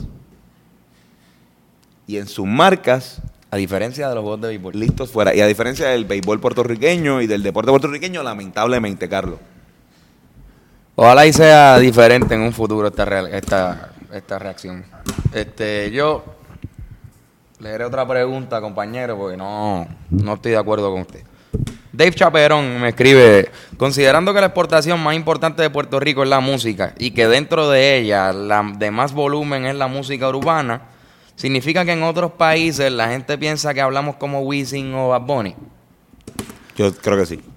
Y 2.05 2.17
en 2.17 2.27
sus 2.27 2.45
marcas, 2.45 3.21
A 3.51 3.55
diferencia 3.57 4.09
de 4.09 4.15
los 4.15 4.23
juegos 4.23 4.41
de 4.41 4.47
béisbol. 4.49 4.77
listos 4.79 5.11
fuera. 5.11 5.33
Y 5.35 5.39
a 5.41 5.47
diferencia 5.47 5.87
del 5.89 6.05
béisbol 6.05 6.39
puertorriqueño 6.39 7.21
y 7.21 7.27
del 7.27 7.43
deporte 7.43 7.69
puertorriqueño, 7.71 8.23
lamentablemente, 8.23 9.07
Carlos. 9.07 9.39
Ojalá 10.95 11.25
y 11.25 11.33
sea 11.33 11.79
diferente 11.79 12.35
en 12.35 12.41
un 12.41 12.53
futuro 12.53 12.87
esta, 12.87 13.29
esta, 13.29 13.93
esta 14.11 14.39
reacción. 14.39 14.85
Este, 15.33 15.89
yo 15.91 16.23
leeré 17.59 17.85
otra 17.85 18.07
pregunta, 18.07 18.61
compañero, 18.61 19.17
porque 19.17 19.35
no, 19.35 19.87
no 20.11 20.33
estoy 20.33 20.51
de 20.51 20.57
acuerdo 20.57 20.91
con 20.91 21.01
usted. 21.01 21.23
Dave 21.91 22.11
Chaperón 22.11 22.79
me 22.81 22.89
escribe, 22.89 23.51
considerando 23.77 24.33
que 24.33 24.39
la 24.39 24.47
exportación 24.47 24.99
más 25.01 25.15
importante 25.15 25.61
de 25.61 25.69
Puerto 25.69 25.99
Rico 25.99 26.23
es 26.23 26.29
la 26.29 26.39
música 26.39 26.93
y 26.97 27.11
que 27.11 27.27
dentro 27.27 27.69
de 27.69 27.97
ella 27.97 28.33
la 28.33 28.63
de 28.77 28.89
más 28.89 29.13
volumen 29.13 29.65
es 29.65 29.75
la 29.75 29.87
música 29.87 30.27
urbana, 30.27 30.81
¿significa 31.35 31.85
que 31.85 31.91
en 31.91 32.03
otros 32.03 32.31
países 32.31 32.91
la 32.91 33.09
gente 33.09 33.37
piensa 33.37 33.73
que 33.73 33.81
hablamos 33.81 34.15
como 34.15 34.41
Wisin 34.41 34.93
o 34.95 35.09
Bad 35.09 35.21
Bunny? 35.21 35.55
Yo 36.75 36.91
creo 36.95 37.17
que 37.17 37.25
sí. 37.27 37.52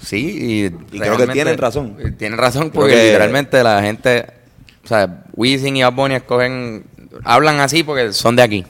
Sí, 0.00 0.70
y, 0.92 0.98
creo 0.98 1.16
que 1.16 1.26
tienen 1.28 1.58
razón. 1.58 1.96
eh, 1.98 2.12
Tienen 2.12 2.38
razón 2.38 2.70
porque 2.70 2.94
que- 2.94 3.04
literalmente 3.06 3.62
la 3.62 3.82
gente, 3.82 4.26
o 4.84 4.86
sea, 4.88 5.24
Wisin 5.34 5.76
y 5.76 5.82
Bad 5.82 5.92
Bunny 5.92 6.14
escogen, 6.16 6.84
hablan 7.24 7.58
así 7.60 7.82
porque 7.82 8.12
son 8.12 8.36
de 8.36 8.42
aquí. 8.42 8.64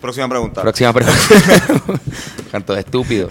Próxima 0.00 0.28
pregunta. 0.28 0.62
Próxima 0.62 0.92
pregunta. 0.92 1.18
Canto 2.52 2.72
de 2.74 2.80
estúpido. 2.80 3.28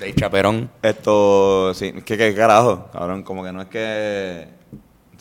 De 0.00 0.14
chaperón. 0.14 0.70
Esto, 0.82 1.72
sí, 1.74 1.92
¿qué, 2.04 2.16
qué 2.16 2.34
carajo? 2.34 2.88
Cabrón, 2.92 3.22
como 3.22 3.44
que 3.44 3.52
no 3.52 3.62
es 3.62 3.68
que. 3.68 4.48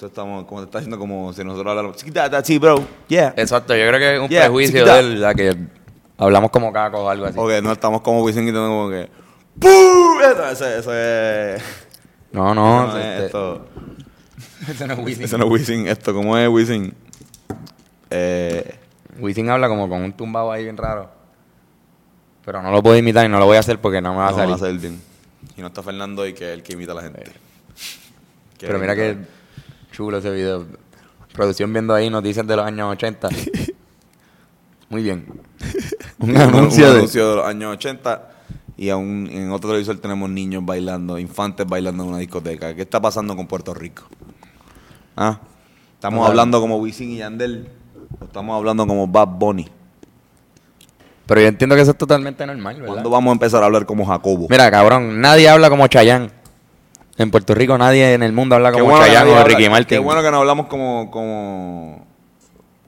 Estamos, 0.01 0.46
como 0.46 0.62
te 0.62 0.65
está 0.68 0.79
diciendo, 0.79 0.98
como 0.98 1.34
si 1.34 1.44
nosotros 1.44 1.70
habláramos. 1.72 1.98
"Chiquita, 1.98 2.29
that's 2.29 2.50
it, 2.50 2.62
bro. 2.62 2.82
Yeah. 3.10 3.34
Exacto, 3.36 3.75
yo 3.75 3.86
creo 3.86 4.00
que 4.00 4.13
es 4.15 4.20
un 4.22 4.29
Yeah, 4.29 4.44
prejuicio 4.44 4.86
de 4.86 5.00
él, 5.00 5.20
la 5.22 5.34
que 5.36 5.53
hablamos 6.18 6.51
como 6.51 6.72
cacos 6.72 7.01
o 7.01 7.10
algo 7.10 7.25
así. 7.25 7.38
O 7.38 7.46
que 7.46 7.62
no 7.62 7.74
estamos 7.74 8.00
como 8.01 8.24
Wisin 8.24 8.48
y 8.48 8.53
como 8.53 8.89
que. 8.89 9.10
¡Pum! 9.60 10.22
Eso, 10.22 10.48
eso, 10.50 10.66
eso 10.68 10.94
es. 10.94 11.62
No, 12.32 12.54
no, 12.54 12.84
eso 12.84 12.94
no 12.94 13.00
es 13.00 13.06
este- 13.06 13.25
esto. 13.25 13.66
ese 14.70 14.88
no 14.88 14.94
es 14.94 15.00
Wisin. 15.00 15.24
Eso 15.24 15.38
no 15.38 15.46
es 15.46 15.51
Wisin. 15.51 15.88
Esto, 15.88 16.13
¿cómo 16.13 16.38
es 16.38 16.48
Wisin? 16.50 16.94
Eh, 18.10 18.75
Wisin 19.20 19.50
habla 19.50 19.68
como 19.68 19.89
con 19.89 20.01
un 20.01 20.13
tumbado 20.13 20.51
ahí 20.51 20.63
bien 20.63 20.78
raro. 20.78 21.10
Pero 22.46 22.62
no 22.62 22.72
lo 22.72 22.82
puedo 22.82 22.98
imitar 22.98 23.25
y 23.25 23.30
no 23.30 23.39
lo 23.39 23.46
voy 23.46 23.58
a 23.58 23.60
hacer 23.60 23.80
porque 23.80 24.01
no 24.01 24.12
me 24.13 24.20
va 24.20 24.28
a 24.28 24.32
no 24.32 24.38
salir. 24.38 24.51
va 24.51 24.56
a 24.56 24.60
salir 24.60 24.80
bien. 24.80 25.01
Y 25.58 25.62
no 25.62 25.68
está 25.68 25.84
Fernando 25.84 26.25
y 26.25 26.34
que 26.34 26.46
es 26.46 26.54
el 26.54 26.63
que 26.63 26.74
imita 26.74 26.94
a 26.94 26.96
la 26.96 27.01
gente. 27.04 27.24
Que 28.58 28.68
Pero 28.68 28.80
mira 28.80 28.96
que 28.96 29.18
chulo 29.92 30.18
ese 30.18 30.32
video. 30.32 30.66
Producción 31.34 31.72
viendo 31.72 31.94
ahí 31.94 32.10
noticias 32.10 32.46
de 32.48 32.56
los 32.56 32.66
años 32.66 32.92
80. 32.94 33.30
Muy 34.89 35.04
bien. 35.04 35.25
Un 36.20 36.32
un, 36.32 36.38
anuncio 36.38 36.86
un 36.88 36.92
de... 36.94 36.98
anuncio 37.00 37.30
de 37.30 37.36
los 37.36 37.46
años 37.46 37.74
80 37.74 38.30
y 38.79 38.89
aún 38.91 39.27
en 39.29 39.51
otro 39.51 39.71
televisor 39.71 39.98
tenemos 39.98 40.29
niños 40.29 40.63
bailando, 40.65 41.19
infantes 41.19 41.67
bailando 41.67 42.03
en 42.03 42.09
una 42.12 42.19
discoteca. 42.19 42.74
¿Qué 42.74 42.83
está 42.83 43.01
pasando 43.01 43.36
con 43.36 43.45
Puerto 43.45 43.74
Rico? 43.74 44.03
¿Ah? 45.17 45.38
¿Estamos 45.95 46.25
hablando 46.25 46.62
como 46.62 46.77
Wisin 46.77 47.12
y 47.12 47.17
Yandel? 47.17 47.67
¿O 48.21 48.24
estamos 48.24 48.55
hablando 48.55 48.88
como 48.88 49.05
Bad 49.05 49.27
Bunny? 49.38 49.67
Pero 51.25 51.41
yo 51.41 51.48
entiendo 51.48 51.75
que 51.75 51.81
eso 51.81 51.91
es 51.91 51.98
totalmente 51.98 52.45
normal, 52.48 52.75
¿verdad? 52.75 52.93
¿Cuándo 52.93 53.09
vamos 53.09 53.31
a 53.31 53.33
empezar 53.33 53.62
a 53.63 53.65
hablar 53.65 53.86
como 53.86 54.05
Jacobo? 54.05 54.48
Mira, 54.50 54.71
cabrón, 54.71 55.19
nadie 55.19 55.50
habla 55.50 55.69
como 55.69 55.86
Chayanne. 55.88 56.29
En 57.17 57.31
Puerto 57.31 57.53
Rico 57.53 57.77
nadie 57.77 58.13
en 58.13 58.24
el 58.24 58.31
mundo 58.31 58.55
habla 58.55 58.71
como 58.71 58.86
bueno 58.86 59.05
nadie 59.05 59.33
o 59.33 59.43
Ricky 59.43 59.67
Martin. 59.67 59.98
Qué 59.98 60.00
bueno 60.00 60.24
que 60.24 60.31
no 60.31 60.38
hablamos 60.38 60.67
como, 60.67 61.12
como, 61.12 62.07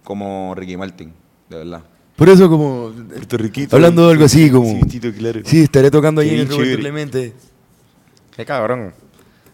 como 0.05 0.55
Ricky 0.55 0.77
Martin, 0.77 1.13
de 1.49 1.57
verdad. 1.57 1.81
Por 2.21 2.29
eso 2.29 2.47
como 2.47 2.91
Puerto 2.91 3.35
Riquito. 3.37 3.75
hablando 3.75 4.05
de 4.05 4.11
algo 4.11 4.25
así 4.25 4.51
como 4.51 4.69
Sí, 4.69 4.81
Tito, 4.99 5.11
claro. 5.11 5.39
sí 5.43 5.63
estaré 5.63 5.89
tocando 5.89 6.21
ahí 6.21 6.29
Qué 6.29 6.35
en 6.35 6.41
el 6.41 6.49
Roberto. 6.49 6.77
Clemente. 6.77 7.33
Qué 8.35 8.45
cabrón. 8.45 8.93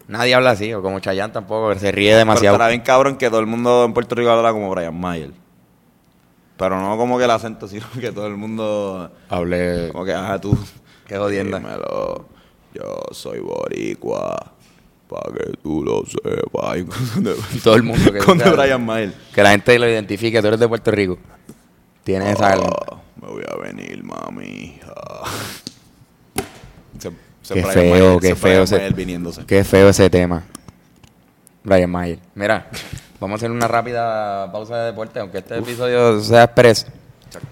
Nadie 0.06 0.34
habla 0.34 0.50
así, 0.50 0.74
o 0.74 0.82
como 0.82 1.00
Chayanne 1.00 1.32
tampoco, 1.32 1.74
se 1.78 1.90
ríe 1.90 2.08
Pero 2.08 2.18
demasiado. 2.18 2.56
estará 2.56 2.68
bien 2.68 2.82
cabrón 2.82 3.16
que 3.16 3.30
todo 3.30 3.40
el 3.40 3.46
mundo 3.46 3.86
en 3.86 3.94
Puerto 3.94 4.14
Rico 4.14 4.28
habla 4.28 4.52
como 4.52 4.68
Brian 4.68 5.00
Mayer. 5.00 5.30
Pero 6.58 6.78
no 6.78 6.94
como 6.98 7.16
que 7.16 7.24
el 7.24 7.30
acento, 7.30 7.68
sino 7.68 7.86
que 8.02 8.12
todo 8.12 8.26
el 8.26 8.36
mundo... 8.36 9.12
Hable... 9.30 9.88
Como 9.90 10.04
que, 10.04 10.12
ajá, 10.12 10.38
tú... 10.38 10.54
Qué 11.06 11.16
jodienda. 11.16 11.60
Dímelo, 11.60 12.26
yo 12.74 13.00
soy 13.12 13.40
boricua, 13.40 14.52
para 15.08 15.32
que 15.32 15.52
tú 15.62 15.82
lo 15.82 16.02
sepas. 16.04 17.62
Todo 17.64 17.76
el 17.76 17.82
mundo 17.82 18.12
que 18.12 18.18
Con 18.18 18.36
Brian 18.36 18.84
Mayer. 18.84 19.14
Que 19.34 19.42
la 19.42 19.52
gente 19.52 19.78
lo 19.78 19.88
identifique, 19.88 20.38
tú 20.42 20.48
eres 20.48 20.60
de 20.60 20.68
Puerto 20.68 20.90
Rico. 20.90 21.16
Tienes 22.08 22.36
esa... 22.36 22.54
Ah, 22.54 22.96
me 23.20 23.28
voy 23.28 23.42
a 23.46 23.54
venir, 23.60 24.02
mami. 24.02 24.80
Ah. 24.86 25.28
Ese- 26.96 27.08
ese 27.08 27.52
Qué 27.52 27.60
Brian 27.60 27.72
feo, 27.74 28.14
Mayer, 28.14 28.20
qué 28.22 28.34
feo 28.34 28.62
ese- 28.62 28.90
viniéndose. 28.94 29.44
Qué 29.44 29.62
feo 29.62 29.90
ese 29.90 30.08
tema. 30.08 30.42
Brian 31.62 31.90
Mayer. 31.90 32.18
Mira, 32.34 32.66
vamos 33.20 33.34
a 33.34 33.36
hacer 33.36 33.50
una 33.50 33.68
rápida 33.68 34.50
pausa 34.50 34.78
de 34.78 34.86
deporte, 34.86 35.20
aunque 35.20 35.36
este 35.36 35.58
episodio 35.58 36.18
sea 36.22 36.44
express. 36.44 36.86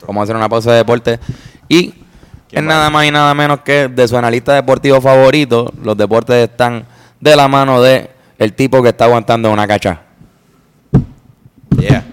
Vamos 0.06 0.22
a 0.22 0.24
hacer 0.24 0.36
una 0.36 0.48
pausa 0.48 0.70
de 0.70 0.78
deporte. 0.78 1.20
Y 1.68 1.92
es 2.50 2.62
nada 2.62 2.88
más 2.88 3.04
y 3.04 3.10
nada 3.10 3.34
menos 3.34 3.60
que 3.60 3.88
de 3.88 4.08
su 4.08 4.16
analista 4.16 4.54
deportivo 4.54 5.02
favorito, 5.02 5.70
los 5.82 5.98
deportes 5.98 6.48
están 6.48 6.86
de 7.20 7.36
la 7.36 7.46
mano 7.46 7.82
de 7.82 8.08
el 8.38 8.54
tipo 8.54 8.82
que 8.82 8.88
está 8.88 9.04
aguantando 9.04 9.52
una 9.52 9.66
cacha. 9.66 10.00
Yeah. 11.78 12.05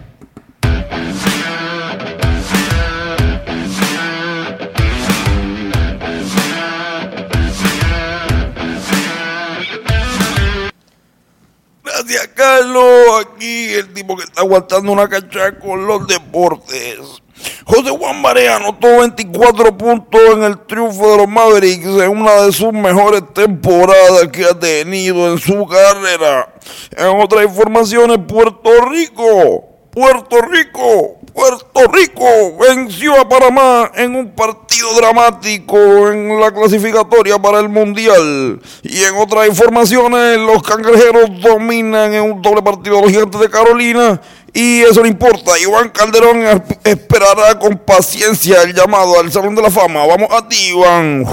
Carlos. 12.33 13.25
Aquí 13.25 13.73
el 13.73 13.93
tipo 13.93 14.15
que 14.17 14.23
está 14.23 14.41
aguantando 14.41 14.91
una 14.91 15.07
cacha 15.07 15.57
con 15.59 15.85
los 15.85 16.07
deportes. 16.07 17.23
José 17.65 17.89
Juan 17.89 18.21
Barea 18.21 18.57
anotó 18.57 18.99
24 18.99 19.77
puntos 19.77 20.21
en 20.33 20.43
el 20.43 20.59
triunfo 20.65 21.11
de 21.11 21.17
los 21.17 21.27
Mavericks 21.27 21.85
en 21.85 22.09
una 22.09 22.41
de 22.41 22.51
sus 22.51 22.71
mejores 22.73 23.23
temporadas 23.33 24.27
que 24.31 24.45
ha 24.45 24.57
tenido 24.57 25.31
en 25.31 25.37
su 25.37 25.65
carrera. 25.65 26.53
En 26.91 27.21
otras 27.21 27.45
informaciones, 27.45 28.19
Puerto 28.27 28.69
Rico, 28.89 29.72
Puerto 29.93 30.41
Rico, 30.41 31.19
Puerto 31.33 31.91
Rico 31.91 32.25
venció 32.59 33.19
a 33.19 33.29
Panamá 33.29 33.91
en 33.95 34.15
un 34.15 34.31
partido 34.31 34.93
dramático 34.95 36.09
en 36.11 36.39
la 36.39 36.51
clasificatoria 36.51 37.37
para 37.39 37.59
el 37.59 37.69
Mundial. 37.69 38.59
Y 38.81 39.03
en 39.03 39.15
otras 39.17 39.47
informaciones, 39.47 40.39
los 40.39 40.63
cangrejeros 40.63 41.29
dominan 41.41 42.11
en 42.13 42.23
un 42.23 42.41
doble 42.41 42.63
partido 42.63 42.97
a 42.97 43.01
los 43.03 43.11
gigantes 43.11 43.39
de 43.39 43.49
Carolina. 43.49 44.19
Y 44.51 44.81
eso 44.81 45.01
no 45.01 45.07
importa, 45.07 45.59
Iván 45.59 45.89
Calderón 45.89 46.41
es- 46.43 46.61
esperará 46.83 47.57
con 47.59 47.77
paciencia 47.77 48.61
el 48.63 48.73
llamado 48.73 49.19
al 49.19 49.31
Salón 49.31 49.53
de 49.55 49.61
la 49.61 49.69
Fama. 49.71 50.05
Vamos 50.07 50.29
a 50.31 50.47
ti, 50.47 50.69
Iván. 50.69 51.25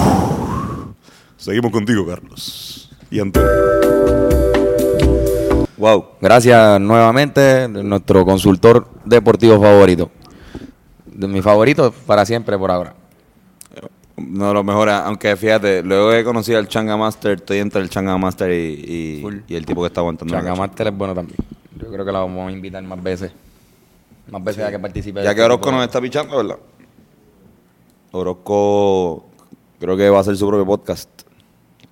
Seguimos 1.39 1.73
contigo, 1.73 2.07
Carlos. 2.07 2.91
Y 3.11 3.21
Antonio. 3.21 4.50
Wow. 5.81 6.05
Gracias 6.21 6.79
nuevamente, 6.79 7.67
nuestro 7.67 8.23
consultor 8.27 8.87
deportivo 9.03 9.59
favorito. 9.59 10.11
De 11.07 11.27
mi 11.27 11.41
favorito 11.41 11.91
para 12.07 12.27
siempre 12.27 12.59
por 12.59 12.71
ahora. 12.71 12.95
Uno 14.15 14.49
de 14.49 14.55
los 14.55 14.63
mejores, 14.63 14.95
aunque 14.95 15.35
fíjate, 15.37 15.83
luego 15.83 16.13
he 16.13 16.23
conocido 16.23 16.59
al 16.59 16.69
Changa 16.69 16.99
Master, 16.99 17.39
estoy 17.39 17.61
entre 17.61 17.81
el 17.81 17.89
Changa 17.89 18.19
Master 18.19 18.51
y, 18.53 18.85
y, 19.17 19.23
Full. 19.23 19.37
y 19.49 19.55
el 19.55 19.65
tipo 19.65 19.81
que 19.81 19.87
está 19.87 20.03
aguantando. 20.03 20.35
Changa. 20.35 20.55
Master 20.55 20.89
es 20.89 20.95
bueno 20.95 21.15
también. 21.15 21.39
Yo 21.79 21.91
creo 21.91 22.05
que 22.05 22.13
la 22.13 22.19
vamos 22.19 22.51
a 22.51 22.53
invitar 22.53 22.83
más 22.83 23.03
veces. 23.03 23.33
Más 24.31 24.45
veces 24.45 24.63
a 24.63 24.71
que 24.71 24.79
participe. 24.79 25.23
Ya 25.23 25.31
este 25.31 25.37
que 25.37 25.43
Orozco 25.43 25.65
tipo 25.65 25.77
nos 25.77 25.85
está 25.87 25.99
pichando, 25.99 26.37
¿verdad? 26.37 26.59
Orozco 28.13 29.25
creo 29.79 29.97
que 29.97 30.11
va 30.11 30.19
a 30.19 30.21
hacer 30.21 30.37
su 30.37 30.47
propio 30.47 30.67
podcast. 30.67 31.09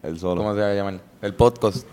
Él 0.03 0.19
solo. 0.19 0.43
¿Cómo 0.43 0.53
se 0.53 0.61
va 0.61 0.73
a 0.73 0.75
llamar? 0.75 1.01
El 1.23 1.33
podcast. 1.33 1.87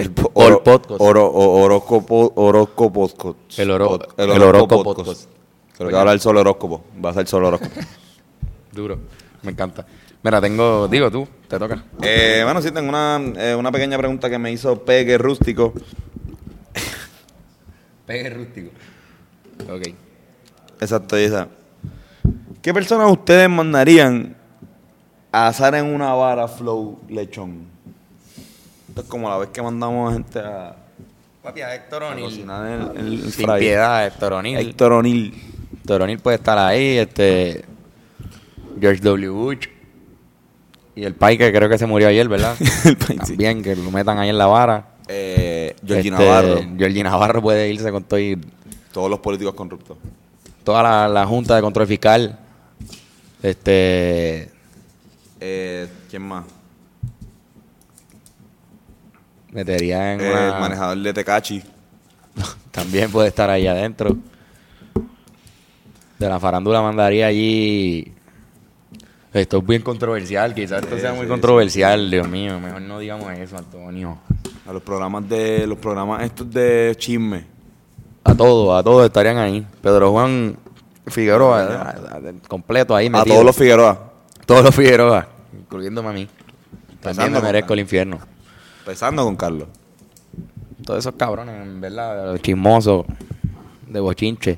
El, 0.00 0.06
el 0.06 0.14
Oro- 0.34 0.62
podcast. 0.64 1.00
Oro- 1.00 1.26
o- 1.26 1.62
Horóscopo 1.62 2.32
Horóscopo 2.36 3.08
podcast. 3.08 3.58
El 3.58 3.70
oro- 3.70 3.88
Pod- 3.98 4.14
el 4.18 4.30
Horóscopo 4.42 4.94
podcast. 4.94 5.28
Creo 5.76 5.88
que 5.88 5.92
va 5.94 6.00
a 6.00 6.02
hablar 6.02 6.20
solo 6.20 6.40
horóscopo. 6.40 6.84
Va 7.04 7.10
a 7.10 7.14
ser 7.14 7.26
solo 7.26 7.48
horóscopo. 7.48 7.80
Duro. 8.72 8.98
Me 9.42 9.52
encanta. 9.52 9.86
Mira, 10.22 10.40
tengo. 10.40 10.88
Digo 10.88 11.10
tú, 11.10 11.26
te 11.48 11.58
toca. 11.58 11.84
eh, 12.02 12.40
bueno, 12.44 12.60
sí, 12.62 12.70
tengo 12.72 12.88
una, 12.88 13.20
eh, 13.36 13.54
una 13.54 13.70
pequeña 13.70 13.96
pregunta 13.98 14.28
que 14.28 14.38
me 14.38 14.50
hizo 14.50 14.84
Pegue 14.84 15.18
Rústico. 15.18 15.72
Pegue 18.06 18.30
rústico. 18.30 18.70
Ok. 19.70 19.88
Exacto, 20.80 21.16
esa. 21.16 21.48
¿Qué 22.62 22.72
personas 22.74 23.10
ustedes 23.10 23.48
mandarían 23.48 24.36
a 25.32 25.48
asar 25.48 25.74
en 25.74 25.86
una 25.86 26.12
vara 26.14 26.48
flow 26.48 26.98
lechón? 27.08 27.66
Esto 28.96 29.02
es 29.02 29.08
como 29.10 29.28
la 29.28 29.36
vez 29.36 29.50
que 29.50 29.60
mandamos 29.60 30.10
a 30.10 30.14
gente 30.14 30.38
a, 30.38 30.74
Papi, 31.42 31.60
a 31.60 31.74
Héctor 31.74 32.02
a 32.02 32.08
O'Neill. 32.12 32.24
cocinar 32.30 32.92
el, 32.96 33.06
el 33.06 33.30
Sin 33.30 33.46
fry. 33.46 33.58
piedad, 33.58 34.06
Héctor 34.06 34.32
O'Neill. 34.32 34.56
Héctor 34.56 34.92
O'Neill. 34.94 35.34
Héctor 35.76 36.00
O'Neill 36.02 36.18
puede 36.18 36.36
estar 36.36 36.56
ahí, 36.56 36.96
este. 36.96 37.66
George 38.80 39.02
W. 39.02 39.28
Bush. 39.28 39.66
Y 40.94 41.04
el 41.04 41.14
pai 41.14 41.36
que 41.36 41.52
creo 41.52 41.68
que 41.68 41.76
se 41.76 41.84
murió 41.84 42.08
ayer, 42.08 42.26
¿verdad? 42.26 42.56
El 42.86 42.96
pai, 42.96 43.18
sí. 43.22 43.32
También, 43.32 43.62
que 43.62 43.76
lo 43.76 43.90
metan 43.90 44.18
ahí 44.18 44.30
en 44.30 44.38
la 44.38 44.46
vara. 44.46 44.86
Eh, 45.08 45.76
Georgie 45.86 46.08
Este, 46.08 46.24
Navarro. 46.24 46.60
Georgie 46.78 47.02
Navarro 47.04 47.42
puede 47.42 47.68
irse 47.70 47.92
con 47.92 48.02
todo 48.02 48.18
y- 48.18 48.40
Todos 48.94 49.10
los 49.10 49.18
políticos 49.18 49.52
corruptos. 49.52 49.98
toda 50.64 50.82
la, 50.82 51.06
la 51.06 51.26
Junta 51.26 51.54
de 51.54 51.60
Control 51.60 51.86
Fiscal. 51.86 52.38
Este. 53.42 54.50
Eh, 55.38 55.86
¿Quién 56.08 56.22
más? 56.22 56.44
Metería 59.52 60.14
en 60.14 60.20
Eh, 60.20 60.30
una- 60.30 60.46
El 60.54 60.60
manejador 60.60 60.98
de 60.98 61.12
Tecachi. 61.12 61.62
También 62.70 63.10
puede 63.10 63.28
estar 63.28 63.48
ahí 63.50 63.66
adentro. 63.66 64.16
De 66.18 66.28
la 66.28 66.40
farándula 66.40 66.80
mandaría 66.82 67.26
allí. 67.26 68.12
Esto 69.32 69.58
es 69.58 69.66
bien 69.66 69.82
controversial, 69.82 70.54
quizás 70.54 70.82
esto 70.82 70.94
Sí, 70.96 71.02
sea 71.02 71.12
muy 71.12 71.24
sí, 71.24 71.28
controversial, 71.28 72.10
Dios 72.10 72.26
mío. 72.26 72.58
Mejor 72.58 72.80
no 72.80 72.98
digamos 72.98 73.30
eso, 73.38 73.58
Antonio. 73.58 74.18
A 74.66 74.72
los 74.72 74.82
programas 74.82 75.28
de 75.28 75.66
los 75.66 75.76
programas 75.78 76.22
estos 76.22 76.50
de 76.50 76.94
chisme. 76.98 77.44
A 78.24 78.34
todos, 78.34 78.78
a 78.78 78.82
todos 78.82 79.04
estarían 79.04 79.36
ahí. 79.36 79.64
Pedro 79.82 80.10
Juan 80.10 80.56
Figueroa, 81.06 81.60
a- 81.60 81.82
a- 81.82 82.16
a- 82.16 82.48
completo 82.48 82.96
ahí 82.96 83.10
A 83.12 83.24
todos 83.24 83.44
los 83.44 83.54
Figueroa. 83.54 84.12
Todos 84.46 84.64
los 84.64 84.74
Figueroa, 84.74 85.28
incluyéndome 85.56 86.08
a 86.08 86.12
mí. 86.12 86.28
También 87.00 87.30
me 87.32 87.40
merezco 87.40 87.74
el 87.74 87.80
infierno. 87.80 88.18
Empezando 88.86 89.24
con 89.24 89.34
Carlos. 89.34 89.66
Todos 90.84 91.00
esos 91.00 91.14
cabrones, 91.16 91.60
en 91.60 91.80
verdad, 91.80 92.24
los 92.30 92.40
chismosos 92.40 93.04
de 93.88 93.98
bochinche. 93.98 94.56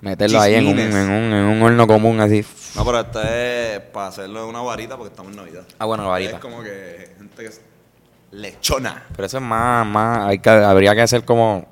Meterlos 0.00 0.40
ahí 0.40 0.54
en 0.54 0.66
un, 0.68 0.78
en, 0.78 0.94
un, 0.96 1.32
en 1.34 1.44
un 1.44 1.62
horno 1.62 1.86
común 1.86 2.18
así. 2.20 2.42
No, 2.76 2.84
pero 2.86 3.00
esta 3.00 3.74
es 3.74 3.80
para 3.92 4.06
hacerlo 4.06 4.44
en 4.44 4.48
una 4.48 4.60
varita 4.62 4.96
porque 4.96 5.10
estamos 5.10 5.32
en 5.32 5.36
Navidad. 5.36 5.66
Ah, 5.78 5.84
bueno, 5.84 6.08
varita. 6.08 6.36
Es 6.36 6.38
como 6.38 6.62
que 6.62 7.10
gente 7.18 7.42
que 7.42 7.48
es 7.48 7.60
lechona. 8.30 9.04
Pero 9.14 9.26
eso 9.26 9.36
es 9.36 9.42
más, 9.42 9.86
más, 9.86 10.28
hay 10.28 10.38
que, 10.38 10.48
habría 10.48 10.94
que 10.94 11.02
hacer 11.02 11.22
como 11.26 11.66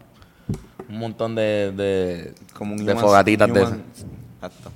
un 0.87 0.98
montón 0.98 1.35
de, 1.35 1.72
de, 1.74 2.35
Como 2.53 2.74
un 2.74 2.85
de 2.85 2.92
human- 2.92 3.00
fogatitas 3.03 3.50
de 3.50 3.62
human- 3.62 3.83
Exacto. 4.35 4.70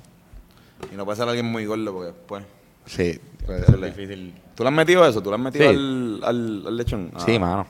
Y 0.91 0.95
no 0.95 1.05
puede 1.05 1.17
ser 1.17 1.27
alguien 1.27 1.45
muy 1.45 1.65
gordo 1.67 1.93
porque 1.93 2.07
después. 2.13 2.43
Sí, 2.87 3.19
puede 3.45 3.63
ser 3.67 3.79
difícil. 3.79 4.33
¿Tú 4.59 4.63
le 4.65 4.69
has 4.71 4.75
metido 4.75 5.05
eso? 5.07 5.23
¿Tú 5.23 5.29
le 5.29 5.35
has 5.37 5.41
metido 5.41 5.69
Sí. 5.71 5.73
al, 5.73 6.19
al, 6.21 6.63
al 6.67 6.75
lechón? 6.75 7.11
Ah, 7.15 7.19
Sí, 7.25 7.39
mano. 7.39 7.65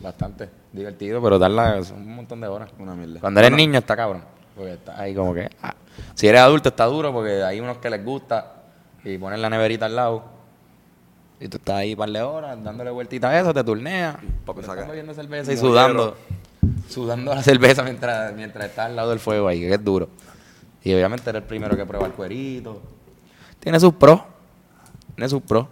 Bastante 0.00 0.50
divertido, 0.70 1.22
pero 1.22 1.38
darla 1.38 1.80
un 1.96 2.14
montón 2.14 2.42
de 2.42 2.46
horas. 2.46 2.68
Una 2.78 2.94
mierda. 2.94 3.20
Cuando 3.20 3.40
eres 3.40 3.50
Bueno. 3.52 3.66
niño 3.66 3.78
está 3.78 3.96
cabrón. 3.96 4.22
Porque 4.54 4.74
está 4.74 5.00
ahí 5.00 5.14
como 5.14 5.32
que. 5.32 5.48
ah. 5.62 5.74
Si 6.14 6.28
eres 6.28 6.42
adulto 6.42 6.68
está 6.68 6.84
duro 6.84 7.10
porque 7.10 7.42
hay 7.42 7.58
unos 7.60 7.78
que 7.78 7.88
les 7.88 8.04
gusta 8.04 8.64
y 9.02 9.16
ponen 9.16 9.40
la 9.40 9.48
neverita 9.48 9.86
al 9.86 9.96
lado. 9.96 10.24
Y 11.40 11.48
tú 11.48 11.56
estás 11.56 11.76
ahí 11.76 11.92
un 11.92 11.98
par 12.00 12.10
de 12.10 12.20
horas 12.20 12.62
dándole 12.62 12.90
vueltita 12.90 13.30
a 13.30 13.40
eso, 13.40 13.54
te 13.54 13.64
turneas. 13.64 14.16
Papi, 14.44 14.60
Estás 14.60 14.86
bebiendo 14.86 15.14
cerveza 15.14 15.50
y 15.54 15.56
sudando. 15.56 16.18
Sudando 16.90 17.34
la 17.34 17.42
cerveza 17.42 17.82
mientras, 17.82 18.34
mientras 18.34 18.66
estás 18.66 18.86
al 18.86 18.96
lado 18.96 19.08
del 19.08 19.20
fuego 19.20 19.48
ahí, 19.48 19.60
que 19.60 19.72
es 19.72 19.82
duro. 19.82 20.10
Y 20.84 20.92
obviamente 20.92 21.30
eres 21.30 21.40
el 21.40 21.48
primero 21.48 21.74
que 21.78 21.86
prueba 21.86 22.04
el 22.06 22.12
cuerito. 22.12 22.82
Tiene 23.58 23.80
sus 23.80 23.94
pros. 23.94 24.20
Tiene 25.18 25.28
sus 25.30 25.42
pros. 25.42 25.66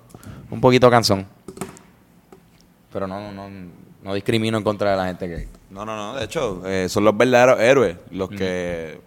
Un 0.51 0.61
poquito 0.61 0.91
cansón. 0.91 1.25
Pero 2.93 3.07
no, 3.07 3.31
no, 3.31 3.49
no 4.03 4.13
discrimino 4.15 4.59
en 4.59 4.65
contra 4.65 4.91
de 4.91 4.97
la 4.97 5.07
gente 5.07 5.29
que. 5.29 5.49
No, 5.71 5.85
no, 5.85 5.95
no. 5.97 6.17
De 6.19 6.25
hecho, 6.25 6.63
eh, 6.67 6.89
son 6.89 7.05
los 7.05 7.17
verdaderos 7.17 7.61
héroes 7.61 7.97
los 8.11 8.29
que 8.29 9.01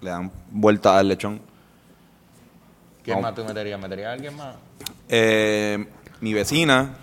le 0.00 0.10
dan 0.10 0.30
vuelta 0.52 0.96
al 0.96 1.08
lechón. 1.08 1.40
¿Quién 3.02 3.16
No. 3.16 3.22
más 3.22 3.34
tú 3.34 3.44
meterías? 3.44 3.80
¿Meterías 3.80 4.08
a 4.10 4.12
alguien 4.12 4.36
más? 4.36 4.54
Eh, 5.08 5.84
mi 6.20 6.32
vecina 6.32 6.94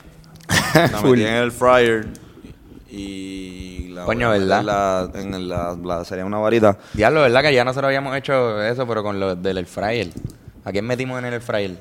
la 0.73 1.01
metí 1.01 1.21
en 1.21 1.33
el 1.33 1.51
fryer 1.51 2.07
y 2.89 3.89
la 3.89 4.05
Coño, 4.05 4.29
¿verdad? 4.29 4.63
la- 4.63 5.09
en 5.19 5.49
la, 5.49 5.75
la- 5.83 6.05
sería 6.05 6.23
una 6.23 6.37
varita. 6.37 6.77
Diablo, 6.93 7.23
¿verdad? 7.23 7.41
Que 7.41 7.53
ya 7.53 7.65
nosotros 7.65 7.89
habíamos 7.89 8.15
hecho 8.15 8.61
eso, 8.63 8.87
pero 8.87 9.03
con 9.03 9.19
lo 9.19 9.35
del 9.35 9.65
fryer. 9.65 10.11
¿A 10.65 10.71
quién 10.71 10.85
metimos 10.85 11.19
en 11.19 11.25
el 11.25 11.41
fryer? 11.41 11.77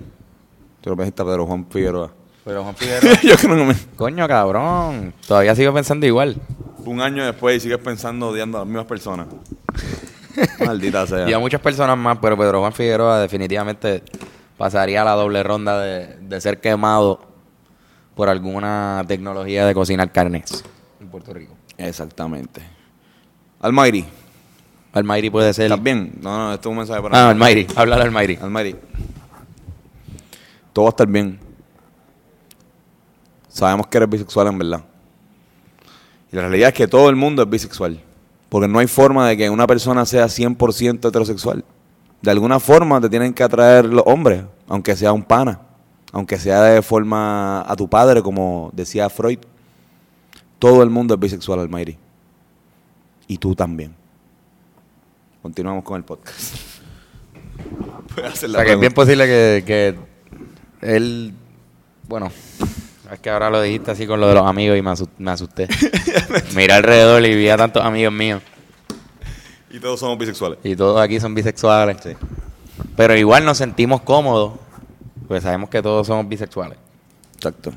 Tú 0.82 0.90
lo 0.90 0.96
pediste 0.96 1.22
a 1.22 1.24
Pedro 1.24 1.46
Juan 1.46 1.66
Figueroa. 1.70 2.12
Pero 2.44 2.62
Juan 2.62 2.74
Figueroa. 2.76 3.14
Yo 3.22 3.36
creo 3.36 3.56
que 3.56 3.64
me... 3.64 3.74
Coño, 3.96 4.28
cabrón. 4.28 5.14
Todavía 5.26 5.54
sigo 5.56 5.72
pensando 5.72 6.04
igual. 6.04 6.36
Un 6.84 7.00
año 7.00 7.24
después 7.24 7.56
y 7.56 7.60
sigues 7.60 7.78
pensando 7.78 8.28
odiando 8.28 8.58
a 8.58 8.60
las 8.60 8.68
mismas 8.68 8.84
personas. 8.84 9.28
Maldita 10.66 11.06
sea. 11.06 11.28
Y 11.28 11.32
a 11.32 11.38
muchas 11.38 11.62
personas 11.62 11.96
más, 11.96 12.18
pero 12.20 12.36
Pedro 12.36 12.60
Juan 12.60 12.74
Figueroa 12.74 13.20
definitivamente 13.20 14.02
pasaría 14.58 15.00
a 15.00 15.04
la 15.06 15.12
doble 15.12 15.42
ronda 15.42 15.80
de, 15.80 16.18
de 16.20 16.40
ser 16.42 16.60
quemado 16.60 17.20
por 18.14 18.28
alguna 18.28 19.02
tecnología 19.08 19.64
de 19.64 19.74
cocinar 19.74 20.12
carnes 20.12 20.62
en 21.00 21.08
Puerto 21.08 21.32
Rico. 21.32 21.54
Exactamente. 21.78 22.60
Almighty, 23.60 24.04
Almighty 24.94 25.28
puede 25.30 25.52
ser. 25.52 25.66
¿estás 25.66 25.82
bien? 25.82 26.14
No, 26.22 26.36
no, 26.38 26.54
esto 26.54 26.68
es 26.68 26.70
un 26.70 26.78
mensaje 26.78 27.02
para 27.02 27.26
Ah, 27.26 27.30
Almighty. 27.30 27.66
Háblale 27.76 28.02
al 28.02 28.08
Almighty. 28.08 28.36
Almighty. 28.40 28.76
Todo 30.72 30.84
va 30.84 30.88
a 30.88 30.92
estar 30.92 31.06
bien. 31.06 31.38
Sabemos 33.48 33.86
que 33.88 33.96
eres 33.98 34.08
bisexual 34.10 34.46
en 34.48 34.58
verdad. 34.58 34.84
Y 36.32 36.36
la 36.36 36.42
realidad 36.42 36.68
es 36.70 36.74
que 36.74 36.88
todo 36.88 37.08
el 37.08 37.16
mundo 37.16 37.42
es 37.42 37.50
bisexual. 37.50 38.00
Porque 38.48 38.68
no 38.68 38.78
hay 38.78 38.86
forma 38.86 39.28
de 39.28 39.36
que 39.36 39.50
una 39.50 39.66
persona 39.66 40.06
sea 40.06 40.26
100% 40.26 41.08
heterosexual. 41.08 41.64
De 42.22 42.30
alguna 42.30 42.58
forma 42.60 43.00
te 43.00 43.08
tienen 43.08 43.34
que 43.34 43.42
atraer 43.42 43.84
los 43.86 44.04
hombres, 44.06 44.44
aunque 44.68 44.96
sea 44.96 45.12
un 45.12 45.22
pana. 45.22 45.60
Aunque 46.12 46.38
sea 46.38 46.62
de 46.62 46.82
forma 46.82 47.62
a 47.62 47.74
tu 47.76 47.88
padre, 47.88 48.22
como 48.22 48.70
decía 48.72 49.10
Freud. 49.10 49.40
Todo 50.60 50.82
el 50.82 50.90
mundo 50.90 51.14
es 51.14 51.20
bisexual, 51.20 51.60
Almighty. 51.60 51.98
Y 53.26 53.38
tú 53.38 53.54
también. 53.54 53.94
Continuamos 55.44 55.84
con 55.84 55.98
el 55.98 56.04
podcast. 56.04 56.54
Puedes 58.14 58.32
hacer 58.32 58.48
O 58.48 58.52
la 58.54 58.58
sea, 58.60 58.64
que 58.66 58.72
es 58.72 58.80
bien 58.80 58.92
posible 58.94 59.26
que, 59.26 59.62
que 59.66 59.94
él. 60.80 61.34
Bueno, 62.08 62.30
es 63.12 63.20
que 63.20 63.28
ahora 63.28 63.50
lo 63.50 63.60
dijiste 63.60 63.90
así 63.90 64.06
con 64.06 64.20
lo 64.20 64.26
de 64.28 64.34
los 64.34 64.46
amigos 64.46 64.78
y 64.78 64.80
me, 64.80 64.90
asu- 64.90 65.08
me 65.18 65.30
asusté. 65.30 65.68
Miré 66.56 66.72
alrededor 66.72 67.22
y 67.26 67.34
vi 67.34 67.50
a 67.50 67.58
tantos 67.58 67.84
amigos 67.84 68.14
míos. 68.14 68.40
Y 69.70 69.78
todos 69.80 70.00
somos 70.00 70.16
bisexuales. 70.16 70.58
Y 70.64 70.74
todos 70.76 70.98
aquí 70.98 71.20
son 71.20 71.34
bisexuales. 71.34 71.98
Sí. 72.02 72.12
Pero 72.96 73.14
igual 73.14 73.44
nos 73.44 73.58
sentimos 73.58 74.00
cómodos. 74.00 74.54
Pues 75.28 75.42
sabemos 75.42 75.68
que 75.68 75.82
todos 75.82 76.06
somos 76.06 76.26
bisexuales. 76.26 76.78
Exacto. 77.36 77.70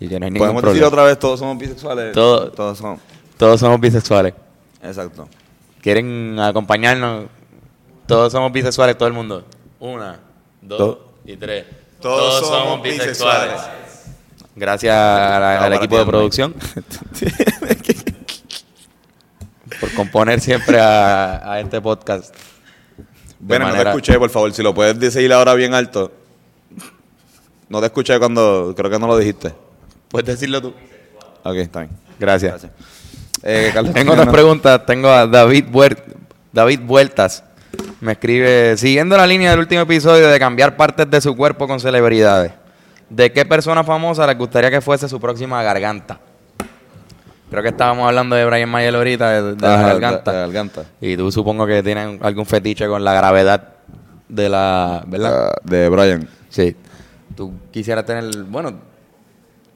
Y 0.00 0.08
que 0.08 0.18
no 0.18 0.24
hay 0.26 0.32
ningún 0.32 0.48
Podemos 0.48 0.62
decir 0.64 0.80
problema. 0.80 0.88
otra 0.88 1.04
vez, 1.04 1.18
todos 1.20 1.38
somos 1.38 1.56
bisexuales. 1.58 2.12
Todo- 2.12 2.50
Todos 2.50 2.76
somos. 2.78 2.98
Todos 3.36 3.60
somos 3.60 3.80
bisexuales. 3.80 4.34
Exacto. 4.82 5.28
¿Quieren 5.84 6.38
acompañarnos? 6.40 7.26
Todos 8.06 8.32
somos 8.32 8.50
bisexuales, 8.50 8.96
todo 8.96 9.06
el 9.06 9.12
mundo. 9.12 9.44
Una, 9.80 10.18
dos 10.62 10.96
y 11.26 11.36
tres. 11.36 11.66
Todos 12.00 12.40
somos 12.46 12.80
bisexuales. 12.82 13.60
Gracias 14.56 14.94
a 14.96 15.38
la- 15.38 15.64
al 15.66 15.74
equipo 15.74 15.98
de 15.98 16.06
producción. 16.06 16.54
por 19.80 19.92
componer 19.92 20.40
siempre 20.40 20.80
a, 20.80 21.52
a 21.52 21.60
este 21.60 21.80
podcast. 21.82 22.34
Bueno, 23.38 23.68
no 23.68 23.74
te 23.74 23.82
escuché, 23.90 24.18
por 24.18 24.30
favor. 24.30 24.52
Si 24.54 24.62
lo 24.62 24.72
puedes 24.74 24.98
decir 24.98 25.30
ahora 25.34 25.52
bien 25.52 25.74
alto. 25.74 26.10
No 27.68 27.80
te 27.80 27.86
escuché 27.86 28.18
cuando. 28.18 28.72
Creo 28.74 28.90
que 28.90 28.98
no 28.98 29.06
lo 29.06 29.18
dijiste. 29.18 29.52
Puedes 30.08 30.26
decirlo 30.28 30.62
tú. 30.62 30.68
Ok, 31.42 31.56
está 31.56 31.80
bien. 31.80 31.90
Gracias. 32.18 32.66
Eh, 33.46 33.72
Tengo 33.92 34.12
otras 34.12 34.28
preguntas. 34.28 34.84
Tengo 34.86 35.08
a 35.08 35.26
David, 35.26 35.66
Buer- 35.70 36.02
David 36.52 36.80
Vueltas. 36.82 37.44
Me 38.00 38.12
escribe, 38.12 38.76
siguiendo 38.76 39.16
la 39.16 39.26
línea 39.26 39.50
del 39.50 39.60
último 39.60 39.82
episodio 39.82 40.28
de 40.28 40.38
cambiar 40.38 40.76
partes 40.76 41.10
de 41.10 41.20
su 41.20 41.36
cuerpo 41.36 41.66
con 41.68 41.78
celebridades. 41.80 42.52
¿De 43.10 43.32
qué 43.32 43.44
persona 43.44 43.84
famosa 43.84 44.26
les 44.26 44.38
gustaría 44.38 44.70
que 44.70 44.80
fuese 44.80 45.08
su 45.08 45.20
próxima 45.20 45.62
garganta? 45.62 46.18
Creo 47.50 47.62
que 47.62 47.68
estábamos 47.68 48.08
hablando 48.08 48.34
de 48.34 48.44
Brian 48.46 48.68
Mayer 48.68 48.94
ahorita, 48.94 49.30
de, 49.30 49.54
de 49.54 49.60
la 49.68 49.76
garganta. 49.82 50.32
de 50.32 50.38
la 50.38 50.46
garganta. 50.46 50.84
Y 51.00 51.16
tú 51.16 51.30
supongo 51.30 51.66
que 51.66 51.82
tienes 51.82 52.20
algún 52.22 52.46
fetiche 52.46 52.88
con 52.88 53.04
la 53.04 53.12
gravedad 53.12 53.68
de 54.28 54.48
la... 54.48 55.02
¿Verdad? 55.06 55.52
De 55.62 55.88
Brian. 55.88 56.28
Sí. 56.48 56.74
Tú 57.36 57.52
quisieras 57.70 58.04
tener... 58.06 58.24
Bueno, 58.44 58.72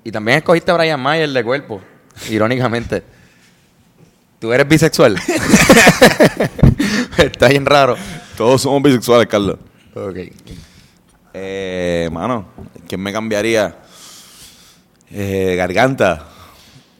y 0.02 0.10
también 0.10 0.38
escogiste 0.38 0.70
a 0.70 0.74
Brian 0.74 1.00
Mayer 1.00 1.28
de 1.28 1.44
cuerpo, 1.44 1.80
irónicamente. 2.30 3.02
¿Tú 4.38 4.52
eres 4.52 4.68
bisexual? 4.68 5.16
Está 7.18 7.48
bien 7.48 7.66
raro. 7.66 7.96
Todos 8.36 8.62
somos 8.62 8.82
bisexuales, 8.82 9.26
Carlos. 9.26 9.56
Ok. 9.94 10.16
Eh, 11.34 12.08
mano, 12.12 12.46
¿quién 12.88 13.00
me 13.00 13.12
cambiaría? 13.12 13.76
Eh, 15.10 15.54
garganta. 15.56 16.24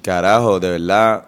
Carajo, 0.02 0.58
de 0.58 0.70
verdad. 0.70 1.24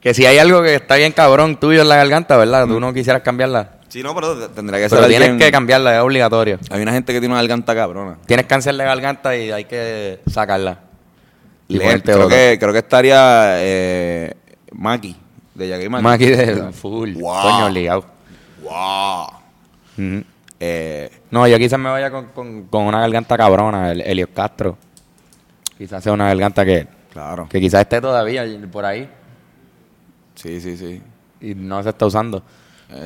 Que 0.00 0.12
si 0.12 0.26
hay 0.26 0.38
algo 0.38 0.62
que 0.62 0.74
está 0.74 0.96
bien 0.96 1.12
cabrón 1.12 1.58
tuyo 1.58 1.80
en 1.82 1.88
la 1.88 1.96
garganta, 1.96 2.36
¿verdad? 2.36 2.66
Tú 2.66 2.78
no 2.78 2.92
quisieras 2.92 3.22
cambiarla. 3.22 3.70
Sí, 3.88 4.02
no, 4.02 4.14
pero 4.14 4.36
tendría 4.48 4.80
que 4.80 4.88
ser 4.88 4.98
Pero 4.98 5.08
tienes 5.08 5.38
que 5.38 5.52
cambiarla, 5.52 5.96
es 5.96 6.02
obligatorio. 6.02 6.58
Hay 6.70 6.82
una 6.82 6.92
gente 6.92 7.12
que 7.12 7.20
tiene 7.20 7.32
una 7.32 7.40
garganta 7.42 7.74
cabrona. 7.74 8.18
Tienes 8.26 8.46
cáncer 8.46 8.74
de 8.76 8.84
garganta 8.84 9.36
y 9.36 9.50
hay 9.50 9.64
que 9.64 10.20
sacarla. 10.30 10.80
Y 11.68 11.78
Le- 11.78 12.02
creo, 12.02 12.28
que, 12.28 12.56
creo 12.60 12.72
que 12.72 12.80
estaría 12.80 13.54
eh, 13.62 14.34
Maki, 14.72 15.16
de 15.54 15.68
Yagui 15.68 15.88
Maki. 15.88 16.02
Maki 16.04 16.26
de 16.26 16.72
full. 16.72 17.14
Wow. 17.14 17.42
Coño, 17.42 17.68
ligado. 17.70 18.04
Wow. 18.62 19.26
Ujú. 19.98 20.24
Eh, 20.60 21.10
No, 21.30 21.46
yo 21.46 21.58
quizás 21.58 21.78
me 21.78 21.90
vaya 21.90 22.10
con, 22.10 22.26
con- 22.26 22.64
con 22.64 22.84
una 22.84 23.00
garganta 23.00 23.36
cabrona, 23.36 23.92
el 23.92 24.00
Helios 24.00 24.30
Castro. 24.34 24.76
Quizás 25.76 26.02
sea 26.02 26.12
una 26.12 26.26
garganta 26.28 26.64
que, 26.64 26.86
claro. 27.12 27.48
que 27.48 27.60
quizás 27.60 27.80
esté 27.82 28.00
todavía 28.00 28.44
por 28.70 28.84
ahí 28.84 29.08
Sí, 30.36 30.60
sí, 30.60 30.76
sí. 30.76 31.02
y 31.40 31.54
no 31.54 31.82
se 31.82 31.88
está 31.90 32.06
usando. 32.06 32.42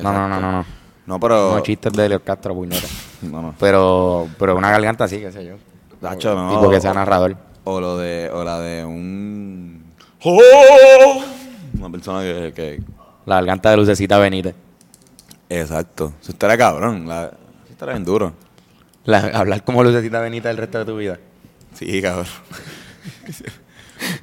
No, 0.01 0.13
no, 0.13 0.27
no, 0.27 0.39
no, 0.39 0.51
no. 0.51 0.65
No, 1.07 1.19
pero. 1.19 1.55
No 1.55 1.59
chistes 1.61 1.91
de 1.93 2.05
Helios 2.05 2.21
Castro, 2.23 2.53
puñeta. 2.53 2.87
No, 3.23 3.41
no. 3.41 3.55
Pero, 3.59 4.29
pero 4.37 4.55
una 4.55 4.71
garganta 4.71 5.05
sí, 5.07 5.19
qué 5.19 5.29
sé 5.31 5.43
yo. 5.45 5.55
Nacho, 5.99 6.33
no. 6.35 6.51
Tipo 6.57 6.69
que 6.69 6.79
sea 6.79 6.93
narrador. 6.93 7.35
O 7.65 7.81
lo 7.81 7.97
de, 7.97 8.29
o 8.33 8.43
la 8.45 8.59
de 8.59 8.85
un. 8.85 9.83
¡Oh! 10.23 11.23
Una 11.79 11.89
persona 11.89 12.21
que, 12.21 12.51
que- 12.53 12.81
La 13.25 13.35
garganta 13.35 13.71
de 13.71 13.77
Lucecita 13.77 14.17
Benítez. 14.17 14.53
Exacto. 15.47 16.13
Eso 16.21 16.31
estaría 16.33 16.57
cabrón. 16.57 17.07
La, 17.07 17.27
eso 17.27 17.35
estaría 17.71 17.93
bien 17.93 18.03
duro. 18.05 18.33
La- 19.05 19.31
hablar 19.33 19.63
como 19.63 19.81
Lucecita 19.83 20.19
Benítez 20.19 20.51
el 20.51 20.57
resto 20.57 20.79
de 20.79 20.85
tu 20.85 20.97
vida. 20.97 21.17
Sí, 21.73 22.01
cabrón. 22.01 22.25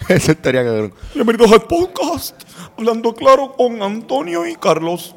Eso 0.09 0.33
estaría 0.33 0.65
cabrón. 0.65 0.93
Bienvenidos 1.15 1.53
al 1.53 1.63
podcast. 1.63 2.41
Hablando 2.79 3.15
claro 3.15 3.53
con 3.53 3.83
Antonio 3.83 4.47
y 4.47 4.55
Carlos. 4.57 5.15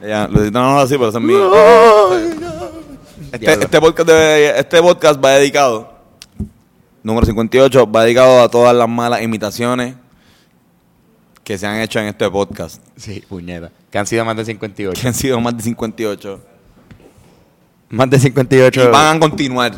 Ya, 0.00 0.28
lo 0.28 0.42
editamos 0.42 0.82
así, 0.84 0.94
pero 0.94 1.08
eso 1.08 1.18
es 1.18 1.24
mío. 1.24 1.50
Este, 3.32 3.52
este, 3.52 3.80
podcast 3.80 4.08
de- 4.08 4.58
este 4.58 4.80
podcast 4.82 5.22
va 5.24 5.30
dedicado, 5.32 5.92
número 7.02 7.26
58, 7.26 7.90
va 7.90 8.04
dedicado 8.04 8.42
a 8.42 8.48
todas 8.48 8.74
las 8.74 8.88
malas 8.88 9.22
imitaciones 9.22 9.94
que 11.44 11.58
se 11.58 11.66
han 11.66 11.80
hecho 11.80 11.98
en 12.00 12.06
este 12.06 12.28
podcast. 12.30 12.82
Sí, 12.96 13.22
puñeta. 13.28 13.70
Que 13.90 13.98
han 13.98 14.06
sido 14.06 14.24
más 14.24 14.36
de 14.36 14.44
58. 14.44 15.00
Que 15.00 15.08
han 15.08 15.14
sido 15.14 15.40
más 15.40 15.56
de 15.56 15.62
58. 15.62 16.40
Más 17.90 18.08
de 18.10 18.18
58 18.20 18.84
Y 18.84 18.86
van 18.86 19.16
a 19.16 19.20
continuar. 19.20 19.72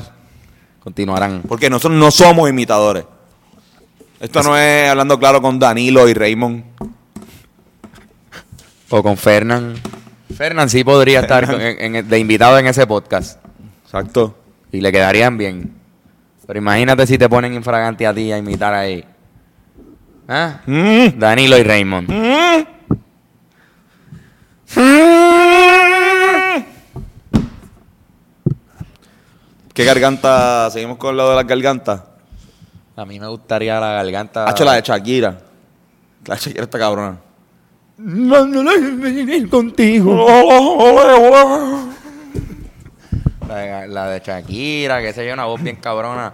continuarán. 0.80 1.42
Porque 1.48 1.70
nosotros 1.70 1.98
no 1.98 2.10
somos 2.10 2.48
imitadores. 2.50 3.04
Esto 4.20 4.42
no 4.42 4.56
es 4.56 4.88
hablando 4.90 5.18
claro 5.18 5.40
con 5.40 5.58
Danilo 5.58 6.08
y 6.08 6.14
Raymond. 6.14 6.62
O 8.90 9.02
con 9.02 9.16
Fernán. 9.16 9.74
Fernán 10.36 10.68
sí 10.68 10.84
podría 10.84 11.20
estar 11.20 11.44
en- 11.60 12.08
de 12.08 12.18
invitado 12.18 12.58
en 12.58 12.66
ese 12.66 12.86
podcast. 12.86 13.38
Exacto. 13.84 14.36
Y 14.70 14.80
le 14.80 14.92
quedarían 14.92 15.38
bien. 15.38 15.72
Pero 16.46 16.58
imagínate 16.58 17.06
si 17.06 17.16
te 17.18 17.28
ponen 17.28 17.54
infragante 17.54 18.06
a 18.06 18.12
ti 18.14 18.30
a 18.32 18.38
imitar 18.38 18.74
ahí. 18.74 19.04
¿Ah? 20.28 20.60
Mm. 20.66 21.18
Danilo 21.18 21.58
y 21.58 21.62
Raymond. 21.62 22.08
¿Qué 29.74 29.84
garganta? 29.84 30.70
Seguimos 30.70 30.98
con 30.98 31.16
lo 31.16 31.30
de 31.30 31.36
las 31.36 31.46
gargantas. 31.46 32.02
A 32.94 33.04
mí 33.04 33.18
me 33.18 33.26
gustaría 33.26 33.80
la 33.80 33.92
garganta. 33.92 34.48
Hacho 34.48 34.64
la 34.64 34.74
de 34.74 34.82
Shakira. 34.82 35.38
La 36.26 36.34
de 36.34 36.40
Shakira 36.40 36.64
está 36.64 36.78
cabrona. 36.78 37.16
contigo. 39.48 40.26
La 43.48 43.56
de, 43.56 43.88
la 43.88 44.08
de 44.08 44.20
Shakira, 44.20 45.00
que 45.00 45.12
sé 45.12 45.26
yo, 45.26 45.32
una 45.34 45.46
voz 45.46 45.62
bien 45.62 45.76
cabrona. 45.76 46.32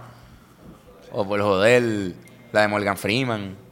O 1.11 1.27
por 1.27 1.41
joder, 1.41 2.13
la 2.51 2.61
de 2.61 2.67
Morgan 2.67 2.97
Freeman. 2.97 3.68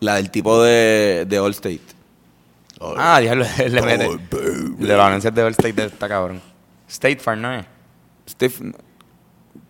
La 0.00 0.14
del 0.16 0.30
tipo 0.30 0.62
de, 0.62 1.24
de 1.28 1.38
Allstate. 1.38 1.80
Ah, 2.80 3.18
diablo, 3.20 3.44
le 3.58 3.82
mete. 3.82 4.08
De 4.38 4.96
los 4.96 5.00
anuncios 5.06 5.34
de 5.34 5.42
Allstate 5.42 5.84
está 5.86 6.08
cabrón. 6.08 6.40
State 6.88 7.18
Farm, 7.18 7.40
¿no 7.42 7.52
es? 7.54 7.66
Steve. 8.28 8.72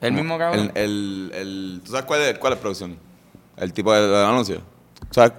El 0.01 0.13
mismo 0.13 0.37
cabrón. 0.39 0.71
El, 0.75 1.31
el, 1.33 1.33
el- 1.35 1.81
¿Tú 1.85 1.91
sabes 1.93 2.05
cuál 2.07 2.21
es, 2.23 2.39
cuál 2.39 2.53
es 2.53 2.59
producción? 2.59 2.97
El 3.57 3.73
tipo 3.73 3.93
de, 3.93 4.07
de 4.07 4.25
anuncio. 4.25 4.61
¿Sabes? 5.11 5.33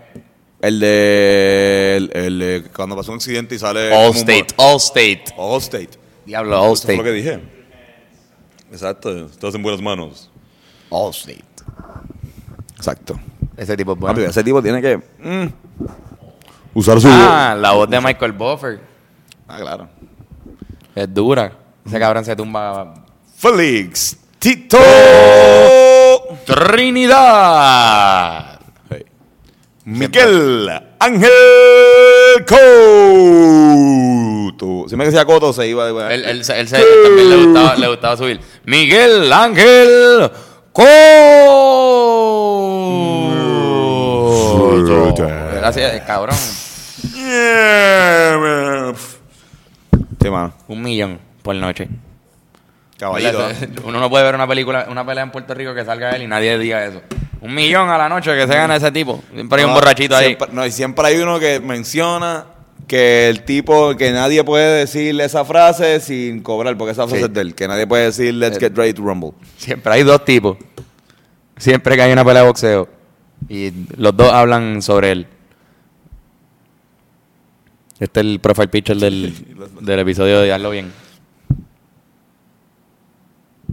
El 0.62 0.80
de, 0.80 1.94
el, 1.98 2.12
el 2.14 2.40
de 2.40 2.64
cuando 2.76 2.96
pasó 2.96 3.12
un 3.12 3.18
accidente 3.18 3.56
y 3.56 3.60
sale. 3.60 3.90
como 3.90 4.02
un 4.02 4.08
Allstate, 4.08 4.48
bo- 4.58 4.64
Allstate. 4.74 5.24
Allstate. 5.38 5.90
Diablo, 6.26 6.52
Eso 6.52 6.60
fue 6.62 6.70
Allstate. 6.72 6.98
lo 6.98 7.04
que 7.04 7.12
dije. 7.12 7.40
Exacto. 8.72 9.26
Estás 9.28 9.56
en 9.56 9.62
buenas 9.64 9.82
manos. 9.82 10.30
Allstate. 10.92 11.44
Exacto. 12.76 13.20
Ese 13.60 13.76
tipo 13.78 13.92
es 13.94 14.00
Papi, 14.00 14.14
bueno. 14.14 14.30
ese 14.30 14.44
tipo 14.44 14.62
tiene 14.64 14.82
que 14.82 14.98
mm, 14.98 15.48
usar 16.74 17.00
su. 17.02 17.08
Ah, 17.12 17.56
la 17.60 17.72
voz 17.74 17.90
de 17.90 18.00
Michael 18.00 18.32
Buffer. 18.32 18.80
Ah, 19.48 19.58
claro. 19.60 19.90
Es 20.96 21.14
dura. 21.14 21.52
Ese 21.86 22.00
cabrón 22.00 22.24
se 22.26 22.36
tumba. 22.36 22.94
Félix 23.38 24.18
Tito. 24.40 24.78
Trinidad. 26.46 28.60
Hey. 28.90 29.06
Miguel 29.86 30.70
Ángel 31.00 31.30
Couto. 32.48 32.60
Si 34.90 34.96
me 34.96 35.06
decía 35.06 35.26
Coto, 35.26 35.52
se 35.54 35.68
iba. 35.68 35.88
Él, 36.14 36.24
él, 36.26 36.44
se- 36.46 36.60
él 36.60 36.68
se- 36.68 36.84
también 37.04 37.30
le 37.30 37.36
gustaba, 37.46 37.76
le 37.76 37.88
gustaba 37.88 38.18
subir. 38.18 38.40
Miguel 38.66 39.32
Ángel 39.34 40.32
Coto. 40.72 40.90
Gracias, 44.86 46.02
cabrón. 46.06 46.36
Yeah, 47.14 48.38
man. 48.40 48.96
Sí, 50.22 50.30
mano. 50.30 50.54
Un 50.68 50.82
millón 50.82 51.20
por 51.42 51.56
noche. 51.56 51.88
Caballito. 52.98 53.50
¿eh? 53.50 53.70
Uno 53.86 54.00
no 54.00 54.10
puede 54.10 54.26
ver 54.26 54.36
una 54.36 54.48
película, 54.48 54.88
una 54.90 55.06
pelea 55.06 55.24
en 55.24 55.32
Puerto 55.32 55.54
Rico 55.54 55.74
que 55.74 55.86
salga 55.86 56.12
él 56.12 56.24
y 56.24 56.28
nadie 56.28 56.58
diga 56.58 56.86
eso. 56.86 57.02
Un 57.42 57.54
millón 57.56 57.90
a 57.90 57.98
la 57.98 58.10
noche 58.10 58.36
que 58.36 58.42
se 58.48 58.54
gana 58.54 58.76
ese 58.76 58.92
tipo. 58.92 59.24
Siempre 59.34 59.60
hay 59.60 59.64
un 59.66 59.72
No, 59.72 59.76
borrachito 59.76 60.16
ahí. 60.16 60.26
siempre- 60.28 60.50
No, 60.52 60.66
y 60.66 60.72
siempre 60.72 61.08
hay 61.08 61.18
uno 61.18 61.40
que 61.40 61.62
menciona 61.62 62.46
que 62.88 63.30
el 63.30 63.44
tipo, 63.46 63.96
que 63.96 64.12
nadie 64.12 64.44
puede 64.44 64.80
decirle 64.80 65.24
esa 65.24 65.46
frase 65.46 66.02
sin 66.02 66.42
cobrar, 66.42 66.76
porque 66.78 66.92
esa 66.92 67.04
frase 67.04 67.20
Sí. 67.20 67.24
es 67.26 67.34
de 67.34 67.42
él, 67.42 67.56
que 67.56 67.68
nadie 67.68 67.88
puede 67.88 68.06
decir 68.06 68.34
let's 68.34 68.60
get 68.60 68.76
ready 68.76 68.94
to 68.94 69.02
rumble. 69.04 69.32
Siempre 69.58 69.94
hay 69.94 70.04
dos 70.04 70.26
tipos. 70.26 70.58
Siempre 71.56 71.96
que 71.96 72.02
hay 72.02 72.12
una 72.12 72.26
pelea 72.26 72.42
de 72.42 72.48
boxeo. 72.50 72.90
Y 73.50 73.72
los 73.98 74.16
dos 74.16 74.32
hablan 74.32 74.82
sobre 74.82 75.12
él. 75.12 75.28
Este 78.00 78.20
es 78.22 78.26
el 78.26 78.40
profile 78.40 78.68
picture 78.70 78.98
del, 79.00 79.34
del 79.82 80.00
episodio 80.00 80.40
de 80.40 80.54
Hazlo 80.54 80.70
Bien. 80.72 80.92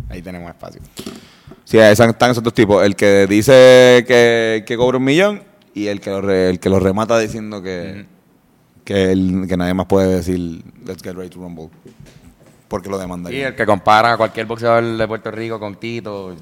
Ahí 0.08 0.22
tenemos 0.22 0.48
espacio. 0.48 0.80
Sí, 1.64 1.78
están, 1.78 2.10
están 2.10 2.30
esos 2.30 2.42
dos 2.42 2.54
tipos. 2.54 2.84
El 2.84 2.94
que 2.96 3.26
dice 3.26 4.04
que, 4.06 4.64
que 4.66 4.76
cobra 4.76 4.98
un 4.98 5.04
millón 5.04 5.42
y 5.74 5.86
el 5.88 6.00
que 6.00 6.10
lo, 6.10 6.20
re- 6.20 6.50
el 6.50 6.60
que 6.60 6.68
lo 6.70 6.80
remata 6.80 7.18
diciendo 7.18 7.62
que, 7.62 8.06
que, 8.84 9.12
él- 9.12 9.46
que 9.48 9.56
nadie 9.56 9.74
más 9.74 9.86
puede 9.86 10.16
decir 10.16 10.62
Let's 10.86 11.02
get 11.02 11.14
ready 11.14 11.28
to 11.30 11.38
rumble. 11.40 11.68
Porque 12.68 12.88
lo 12.88 12.98
demanda. 12.98 13.32
Y 13.32 13.40
el 13.40 13.54
que 13.54 13.64
compara 13.66 14.12
a 14.14 14.16
cualquier 14.16 14.46
boxeador 14.46 14.84
de 14.96 15.06
Puerto 15.08 15.30
Rico 15.30 15.58
con 15.60 15.76
Tito 15.76 16.34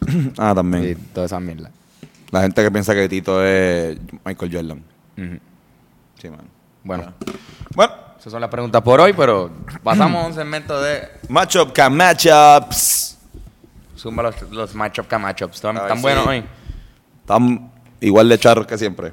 Ah, 0.38 0.50
y 0.52 0.54
también. 0.54 0.98
todas 1.12 1.30
esas 1.30 1.40
mierdas. 1.42 1.72
La 2.32 2.40
gente 2.40 2.62
que 2.62 2.70
piensa 2.70 2.94
que 2.94 3.08
Tito 3.08 3.44
es 3.44 3.98
Michael 4.24 4.52
Jordan. 4.52 4.82
Sí, 6.20 6.28
man. 6.30 6.40
Bueno, 6.82 7.12
Bueno, 7.76 7.92
esas 8.18 8.32
son 8.32 8.40
las 8.40 8.50
preguntas 8.50 8.80
por 8.82 9.00
hoy, 9.00 9.12
pero 9.12 9.50
pasamos 9.84 10.24
a 10.24 10.26
un 10.28 10.34
segmento 10.34 10.80
de 10.82 11.08
matchup 11.28 11.72
can 11.72 11.94
matchups. 11.96 13.18
Zumba 13.96 14.22
los, 14.24 14.42
los 14.50 14.74
matchup 14.74 15.12
matchups. 15.12 15.56
¿Están, 15.56 15.76
están 15.76 16.02
buenos 16.02 16.26
hoy? 16.26 16.42
Están 17.20 17.70
igual 18.00 18.28
de 18.28 18.38
charros 18.38 18.66
que 18.66 18.76
siempre. 18.78 19.12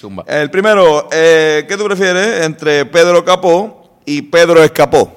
Zumba. 0.00 0.24
El 0.26 0.50
primero, 0.50 1.08
eh, 1.12 1.66
¿qué 1.68 1.76
tú 1.76 1.84
prefieres 1.84 2.46
entre 2.46 2.86
Pedro 2.86 3.24
Capó 3.24 3.98
y 4.06 4.22
Pedro 4.22 4.62
Escapó? 4.62 5.12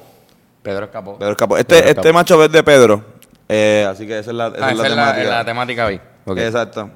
Pedro 0.63 0.85
escapó. 0.85 1.17
Pedro 1.17 1.31
Escapó. 1.31 1.57
Este, 1.57 1.75
Pedro 1.75 1.87
este 1.89 2.01
escapó. 2.01 2.13
matchup 2.13 2.41
es 2.41 2.51
de 2.51 2.63
Pedro. 2.63 3.05
Eh, 3.47 3.87
así 3.89 4.05
que 4.07 4.19
esa 4.19 4.31
es 4.31 4.35
la, 4.35 4.47
esa 4.47 4.65
Ah, 4.67 4.71
es 4.71 4.77
la 4.77 4.83
esa 4.83 4.87
es 4.87 4.95
la, 4.95 5.05
temática. 5.13 5.29
la 5.37 5.45
temática 5.45 5.85
hoy. 5.85 6.01
Exacto. 6.37 6.89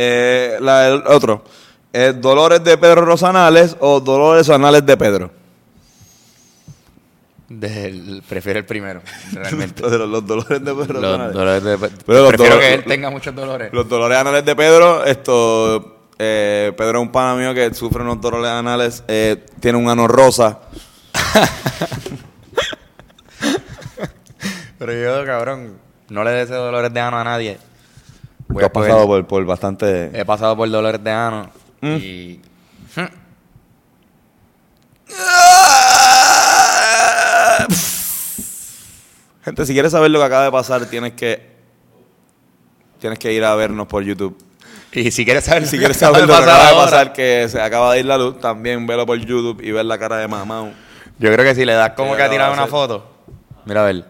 Eh, 0.00 0.56
la- 0.60 0.86
el 0.88 1.02
otro. 1.08 1.42
eh, 1.92 2.14
¿Dolores 2.16 2.62
de 2.62 2.78
Pedro 2.78 3.04
Rosanales 3.04 3.76
o 3.80 3.98
Dolores 3.98 4.48
Anales 4.48 4.86
de 4.86 4.96
Pedro? 4.96 5.30
Del- 7.48 8.22
prefiero 8.28 8.58
el 8.60 8.64
primero, 8.66 9.00
realmente. 9.32 9.82
los, 9.88 10.08
los 10.08 10.24
dolores 10.26 10.62
de 10.62 10.72
Pedro 10.74 11.00
los 11.00 11.02
Rosanales. 11.02 11.32
dolores 11.34 11.64
de, 11.64 11.78
Pero 11.78 12.18
los 12.20 12.28
prefiero 12.28 12.54
dolores- 12.54 12.68
que 12.68 12.74
él 12.74 12.84
tenga 12.84 13.10
muchos 13.10 13.34
dolores. 13.34 13.72
Los 13.72 13.88
dolores 13.88 14.18
anales 14.18 14.44
de 14.44 14.54
Pedro, 14.54 15.04
esto. 15.04 15.96
eh, 16.18 16.72
Pedro 16.76 16.98
es 17.00 17.02
un 17.02 17.10
pana 17.10 17.34
mío 17.34 17.54
que 17.54 17.72
sufre 17.74 18.02
unos 18.02 18.20
dolores 18.20 18.50
anales. 18.50 19.02
eh, 19.08 19.44
tiene 19.60 19.78
un 19.78 19.88
ano 19.88 20.06
rosa. 20.06 20.60
Pero 24.78 24.92
yo, 24.92 25.26
cabrón, 25.26 25.78
no 26.08 26.22
le 26.24 26.30
deseo 26.30 26.62
dolores 26.62 26.92
de 26.92 27.00
ano 27.00 27.18
a 27.18 27.24
nadie. 27.24 27.58
Voy 28.48 28.60
Tú 28.60 28.66
has 28.66 28.72
pasado 28.72 29.06
por, 29.06 29.26
por 29.26 29.44
bastante. 29.44 30.10
He 30.18 30.24
pasado 30.24 30.56
por 30.56 30.70
dolores 30.70 31.02
de 31.02 31.10
ano 31.10 31.50
Mm. 31.80 31.96
y... 31.96 32.40
Gente, 39.44 39.66
si 39.66 39.72
quieres 39.72 39.92
saber 39.92 40.10
lo 40.10 40.18
que 40.18 40.24
acaba 40.24 40.44
de 40.44 40.52
pasar, 40.52 40.84
tienes 40.86 41.12
que. 41.14 41.56
Tienes 43.00 43.18
que 43.18 43.32
ir 43.32 43.44
a 43.44 43.54
vernos 43.54 43.86
por 43.86 44.02
YouTube. 44.02 44.36
Y 44.92 45.10
si 45.10 45.24
quieres 45.24 45.44
saber, 45.44 45.66
Si 45.66 45.78
quieres 45.78 45.96
saber 45.96 46.22
lo 46.22 46.26
que 46.26 46.32
acaba 46.42 46.68
de 46.68 46.74
pasar, 46.74 47.12
que 47.12 47.48
se 47.48 47.60
acaba 47.60 47.92
de 47.94 48.00
ir 48.00 48.06
la 48.06 48.18
luz, 48.18 48.40
también 48.40 48.86
velo 48.86 49.06
por 49.06 49.16
YouTube 49.18 49.60
y 49.62 49.70
ver 49.70 49.84
la 49.84 49.98
cara 49.98 50.16
de 50.16 50.26
Mamau. 50.26 50.72
Yo 51.18 51.32
creo 51.32 51.44
que 51.44 51.54
si 51.54 51.64
le 51.64 51.74
das 51.74 51.90
como 51.90 52.16
que 52.16 52.22
a 52.22 52.26
lo 52.26 52.32
tirar 52.32 52.48
va 52.48 52.54
a 52.54 52.58
una 52.58 52.66
foto. 52.66 53.06
Mira 53.64 53.82
a 53.82 53.84
ver. 53.84 54.04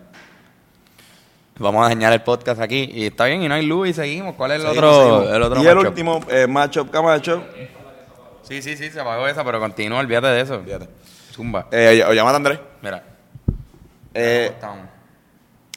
Vamos 1.58 1.84
a 1.84 1.88
dañar 1.88 2.12
el 2.12 2.22
podcast 2.22 2.60
aquí. 2.60 2.88
Y 2.92 3.06
está 3.06 3.24
bien, 3.24 3.42
y 3.42 3.48
no 3.48 3.54
hay 3.54 3.66
luz 3.66 3.88
y 3.88 3.92
seguimos. 3.94 4.34
¿Cuál 4.36 4.52
es 4.52 4.56
el 4.60 4.68
Seguimos, 4.68 4.84
otro? 4.84 5.04
seguimos. 5.04 5.36
El 5.36 5.42
otro 5.42 5.62
y 5.62 5.66
el 5.66 5.78
último, 5.78 6.20
eh, 6.28 6.46
matchup 6.46 6.90
Camacho. 6.90 7.42
Sí, 8.42 8.62
sí, 8.62 8.76
sí, 8.76 8.90
se 8.90 9.00
apagó 9.00 9.26
esa, 9.26 9.44
pero 9.44 9.58
continúa, 9.58 9.98
olvídate 9.98 10.28
de 10.28 10.40
eso. 10.40 10.60
Fíjate. 10.64 10.88
Zumba. 11.32 11.66
Eh, 11.70 12.04
o 12.06 12.12
llamate 12.12 12.34
a 12.34 12.36
Andrés. 12.36 12.60
Mira. 12.80 13.04
Eh, 14.14 14.52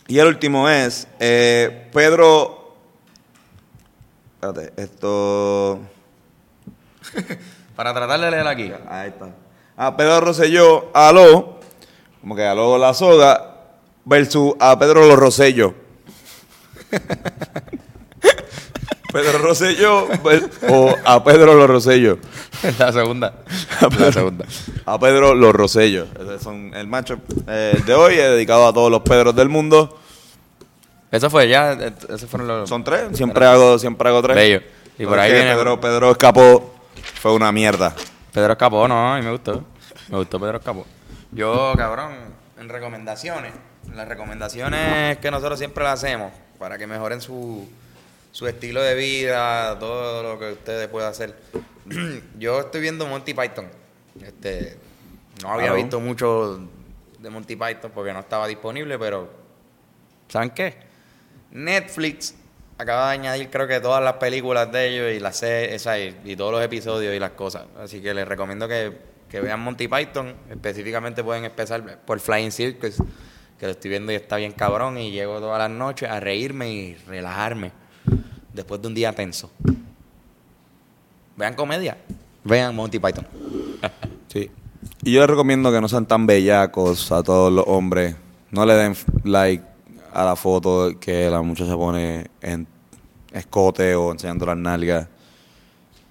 y 0.07 0.19
el 0.19 0.27
último 0.27 0.69
es 0.69 1.07
eh, 1.19 1.89
Pedro. 1.91 2.75
Espérate, 4.35 4.73
esto. 4.81 5.79
Para 7.75 7.93
tratar 7.93 8.19
de 8.19 8.31
leer 8.31 8.47
aquí. 8.47 8.71
Ahí 8.87 9.09
está. 9.09 9.29
A 9.77 9.97
Pedro 9.97 10.21
Rosselló, 10.21 10.89
aló. 10.93 11.59
Como 12.21 12.35
que 12.35 12.45
aló 12.45 12.77
la 12.77 12.93
soga. 12.93 13.50
Versus 14.05 14.53
a 14.59 14.77
Pedro 14.79 15.05
Los 15.07 15.17
Rosello. 15.19 15.73
Pedro 19.11 19.39
Rosselló 19.39 20.07
o 20.69 20.95
a 21.03 21.21
Pedro 21.23 21.53
Los 21.53 21.69
Rosello. 21.69 22.17
La 22.79 22.93
segunda. 22.93 23.33
La 23.99 24.11
segunda. 24.11 24.45
A 24.85 24.97
Pedro 24.99 25.35
Los 25.35 25.53
Rosellos. 25.53 26.07
Son 26.41 26.73
el 26.73 26.87
matchup 26.87 27.19
eh, 27.47 27.81
de 27.85 27.93
hoy, 27.93 28.13
eh, 28.15 28.29
dedicado 28.29 28.67
a 28.67 28.73
todos 28.73 28.89
los 28.89 29.01
Pedros 29.01 29.35
del 29.35 29.49
mundo. 29.49 29.99
Eso 31.11 31.29
fue 31.29 31.49
ya. 31.49 31.73
eh, 31.73 31.93
Esos 32.07 32.29
fueron 32.29 32.47
los. 32.47 32.69
Son 32.69 32.85
tres, 32.85 33.09
siempre 33.17 33.45
hago, 33.45 33.77
siempre 33.79 34.07
hago 34.07 34.21
tres. 34.21 34.35
Bello. 34.35 34.61
Y 34.97 35.05
por 35.05 35.19
ahí 35.19 35.31
viene- 35.33 35.55
Pedro, 35.55 35.81
Pedro 35.81 36.11
escapó, 36.11 36.73
fue 37.21 37.33
una 37.33 37.51
mierda. 37.51 37.93
Pedro 38.31 38.53
escapó, 38.53 38.87
no, 38.87 39.13
a 39.13 39.17
mí 39.17 39.25
me 39.25 39.31
gustó. 39.31 39.65
Me 40.07 40.17
gustó 40.19 40.39
Pedro 40.39 40.57
escapó. 40.59 40.85
Yo, 41.33 41.73
cabrón, 41.75 42.13
en 42.57 42.69
recomendaciones. 42.69 43.51
Las 43.95 44.07
recomendaciones 44.07 45.17
que 45.17 45.31
nosotros 45.31 45.59
siempre 45.59 45.83
las 45.83 46.03
hacemos 46.03 46.31
para 46.59 46.77
que 46.77 46.87
mejoren 46.87 47.19
su, 47.21 47.67
su 48.31 48.47
estilo 48.47 48.81
de 48.81 48.95
vida, 48.95 49.77
todo 49.79 50.23
lo 50.23 50.39
que 50.39 50.53
ustedes 50.53 50.87
puedan 50.87 51.11
hacer. 51.11 51.35
Yo 52.39 52.59
estoy 52.61 52.81
viendo 52.81 53.05
Monty 53.07 53.33
Python. 53.33 53.67
Este, 54.23 54.77
no 55.41 55.49
había 55.49 55.67
Claro. 55.67 55.75
visto 55.75 55.99
mucho 55.99 56.61
de 57.19 57.29
Monty 57.29 57.55
Python 57.55 57.91
porque 57.93 58.13
no 58.13 58.19
estaba 58.19 58.47
disponible, 58.47 58.97
pero 58.99 59.29
¿saben 60.29 60.51
qué? 60.51 60.75
Netflix 61.51 62.35
acaba 62.77 63.07
de 63.09 63.13
añadir 63.19 63.49
creo 63.49 63.67
que 63.67 63.79
todas 63.79 64.03
las 64.03 64.13
películas 64.13 64.71
de 64.71 64.87
ellos 64.87 65.11
y 65.15 65.19
las 65.19 65.43
esa, 65.43 65.99
y, 65.99 66.17
y 66.23 66.35
todos 66.35 66.51
los 66.51 66.63
episodios 66.63 67.13
y 67.13 67.19
las 67.19 67.31
cosas. 67.31 67.65
Así 67.79 68.01
que 68.01 68.13
les 68.13 68.27
recomiendo 68.27 68.67
que, 68.67 68.97
que 69.29 69.41
vean 69.41 69.59
Monty 69.59 69.87
Python. 69.87 70.33
Específicamente 70.49 71.23
pueden 71.23 71.45
empezar 71.45 71.83
por 72.05 72.19
Flying 72.19 72.51
Circus, 72.51 72.95
que 73.61 73.67
lo 73.67 73.73
estoy 73.73 73.91
viendo 73.91 74.11
y 74.11 74.15
está 74.15 74.37
bien 74.37 74.53
cabrón. 74.53 74.97
Y 74.97 75.11
llego 75.11 75.39
todas 75.39 75.59
las 75.59 75.69
noches 75.69 76.09
a 76.09 76.19
reírme 76.19 76.73
y 76.73 76.95
relajarme 77.07 77.71
después 78.51 78.81
de 78.81 78.87
un 78.87 78.95
día 78.95 79.13
tenso. 79.13 79.51
Vean 81.37 81.53
comedia. 81.53 81.95
Vean 82.43 82.75
Monty 82.75 82.99
Python. 82.99 83.27
Sí. 84.27 84.49
Y 85.03 85.11
yo 85.11 85.19
les 85.19 85.29
recomiendo 85.29 85.73
que 85.73 85.81
no 85.81 85.89
sean 85.89 86.05
tan 86.05 86.25
bellacos 86.25 87.11
a 87.11 87.21
todos 87.21 87.51
los 87.51 87.65
hombres. 87.67 88.15
No 88.49 88.65
le 88.65 88.75
den 88.75 88.95
like 89.25 89.61
a 90.13 90.23
la 90.23 90.37
foto 90.37 90.97
que 90.97 91.29
la 91.29 91.41
muchacha 91.41 91.75
pone 91.75 92.27
en 92.39 92.65
escote 93.33 93.93
o 93.93 94.13
enseñando 94.13 94.45
las 94.45 94.55
nalgas. 94.55 95.09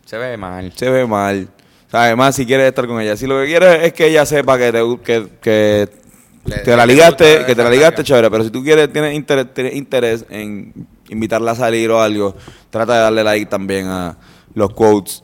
Se 0.04 0.18
ve 0.18 0.36
mal. 0.36 0.70
Se 0.76 0.90
ve 0.90 1.06
mal. 1.06 1.48
O 1.86 1.90
sea, 1.90 2.02
Además, 2.02 2.36
si 2.36 2.44
quieres 2.44 2.68
estar 2.68 2.86
con 2.86 3.00
ella, 3.00 3.16
si 3.16 3.26
lo 3.26 3.40
que 3.40 3.46
quieres 3.46 3.84
es 3.84 3.94
que 3.94 4.08
ella 4.08 4.26
sepa 4.26 4.58
que 4.58 4.70
te, 4.70 4.98
que, 5.02 5.28
que 5.40 5.99
Le- 6.44 6.58
te 6.58 6.76
la 6.76 6.86
ligaste, 6.86 7.44
que 7.46 7.54
te 7.54 7.62
la 7.62 7.70
ligaste, 7.70 8.02
chévere. 8.02 8.30
Pero 8.30 8.44
si 8.44 8.50
tú 8.50 8.62
quieres, 8.62 8.92
tienes 8.92 9.14
interés, 9.14 9.52
tienes 9.52 9.74
interés 9.74 10.24
en 10.30 10.72
invitarla 11.08 11.52
a 11.52 11.54
salir 11.54 11.90
o 11.90 12.00
algo, 12.00 12.34
trata 12.70 12.94
de 12.94 13.00
darle 13.00 13.24
like 13.24 13.46
también 13.46 13.86
a 13.88 14.16
los 14.54 14.72
quotes 14.72 15.22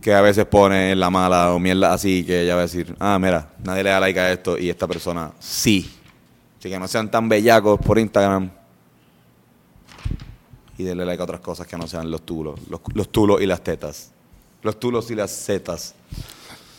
que 0.00 0.12
a 0.12 0.20
veces 0.20 0.44
pone 0.44 0.92
en 0.92 1.00
la 1.00 1.08
mala 1.08 1.54
o 1.54 1.58
mierda 1.58 1.92
así, 1.94 2.24
que 2.24 2.42
ella 2.42 2.54
va 2.54 2.60
a 2.60 2.64
decir, 2.64 2.94
ah, 3.00 3.18
mira, 3.18 3.48
nadie 3.64 3.84
le 3.84 3.90
da 3.90 4.00
like 4.00 4.20
a 4.20 4.32
esto 4.32 4.58
y 4.58 4.68
esta 4.68 4.86
persona 4.86 5.32
sí. 5.38 5.90
Así 6.58 6.68
que 6.68 6.78
no 6.78 6.86
sean 6.88 7.10
tan 7.10 7.28
bellacos 7.28 7.80
por 7.80 7.98
Instagram 7.98 8.50
y 10.76 10.82
denle 10.82 11.04
like 11.06 11.20
a 11.20 11.24
otras 11.24 11.40
cosas 11.40 11.66
que 11.66 11.76
no 11.78 11.86
sean 11.86 12.10
los 12.10 12.22
tulos, 12.22 12.58
los, 12.68 12.80
los 12.92 13.08
tulos 13.10 13.40
y 13.40 13.46
las 13.46 13.62
tetas. 13.62 14.10
Los 14.62 14.78
tulos 14.80 15.10
y 15.10 15.14
las 15.14 15.30
setas. 15.30 15.94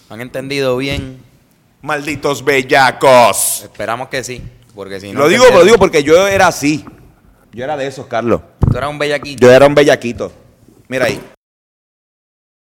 ¿Han 0.10 0.21
entendido 0.21 0.75
bien? 0.78 1.17
Malditos 1.86 2.43
bellacos. 2.43 3.62
Esperamos 3.63 4.10
que 4.10 4.24
sí. 4.24 4.41
Porque 4.74 5.00
si 5.00 5.12
no. 5.12 5.19
lo 5.19 5.28
digo, 5.30 5.45
lo 5.54 5.63
digo 5.63 5.78
porque 5.78 6.04
yo 6.04 6.28
era 6.28 6.48
así. 6.48 6.84
Yo 7.54 7.63
era 7.63 7.78
de 7.78 7.86
esos, 7.86 8.08
Carlos. 8.08 8.41
Tú 8.60 8.76
eras 8.76 8.89
un 8.89 8.98
bellaquito. 8.98 9.45
Yo 9.45 9.54
era 9.54 9.67
un 9.67 9.76
bellaquito. 9.76 10.32
Mira 10.88 11.06
ahí. 11.06 11.21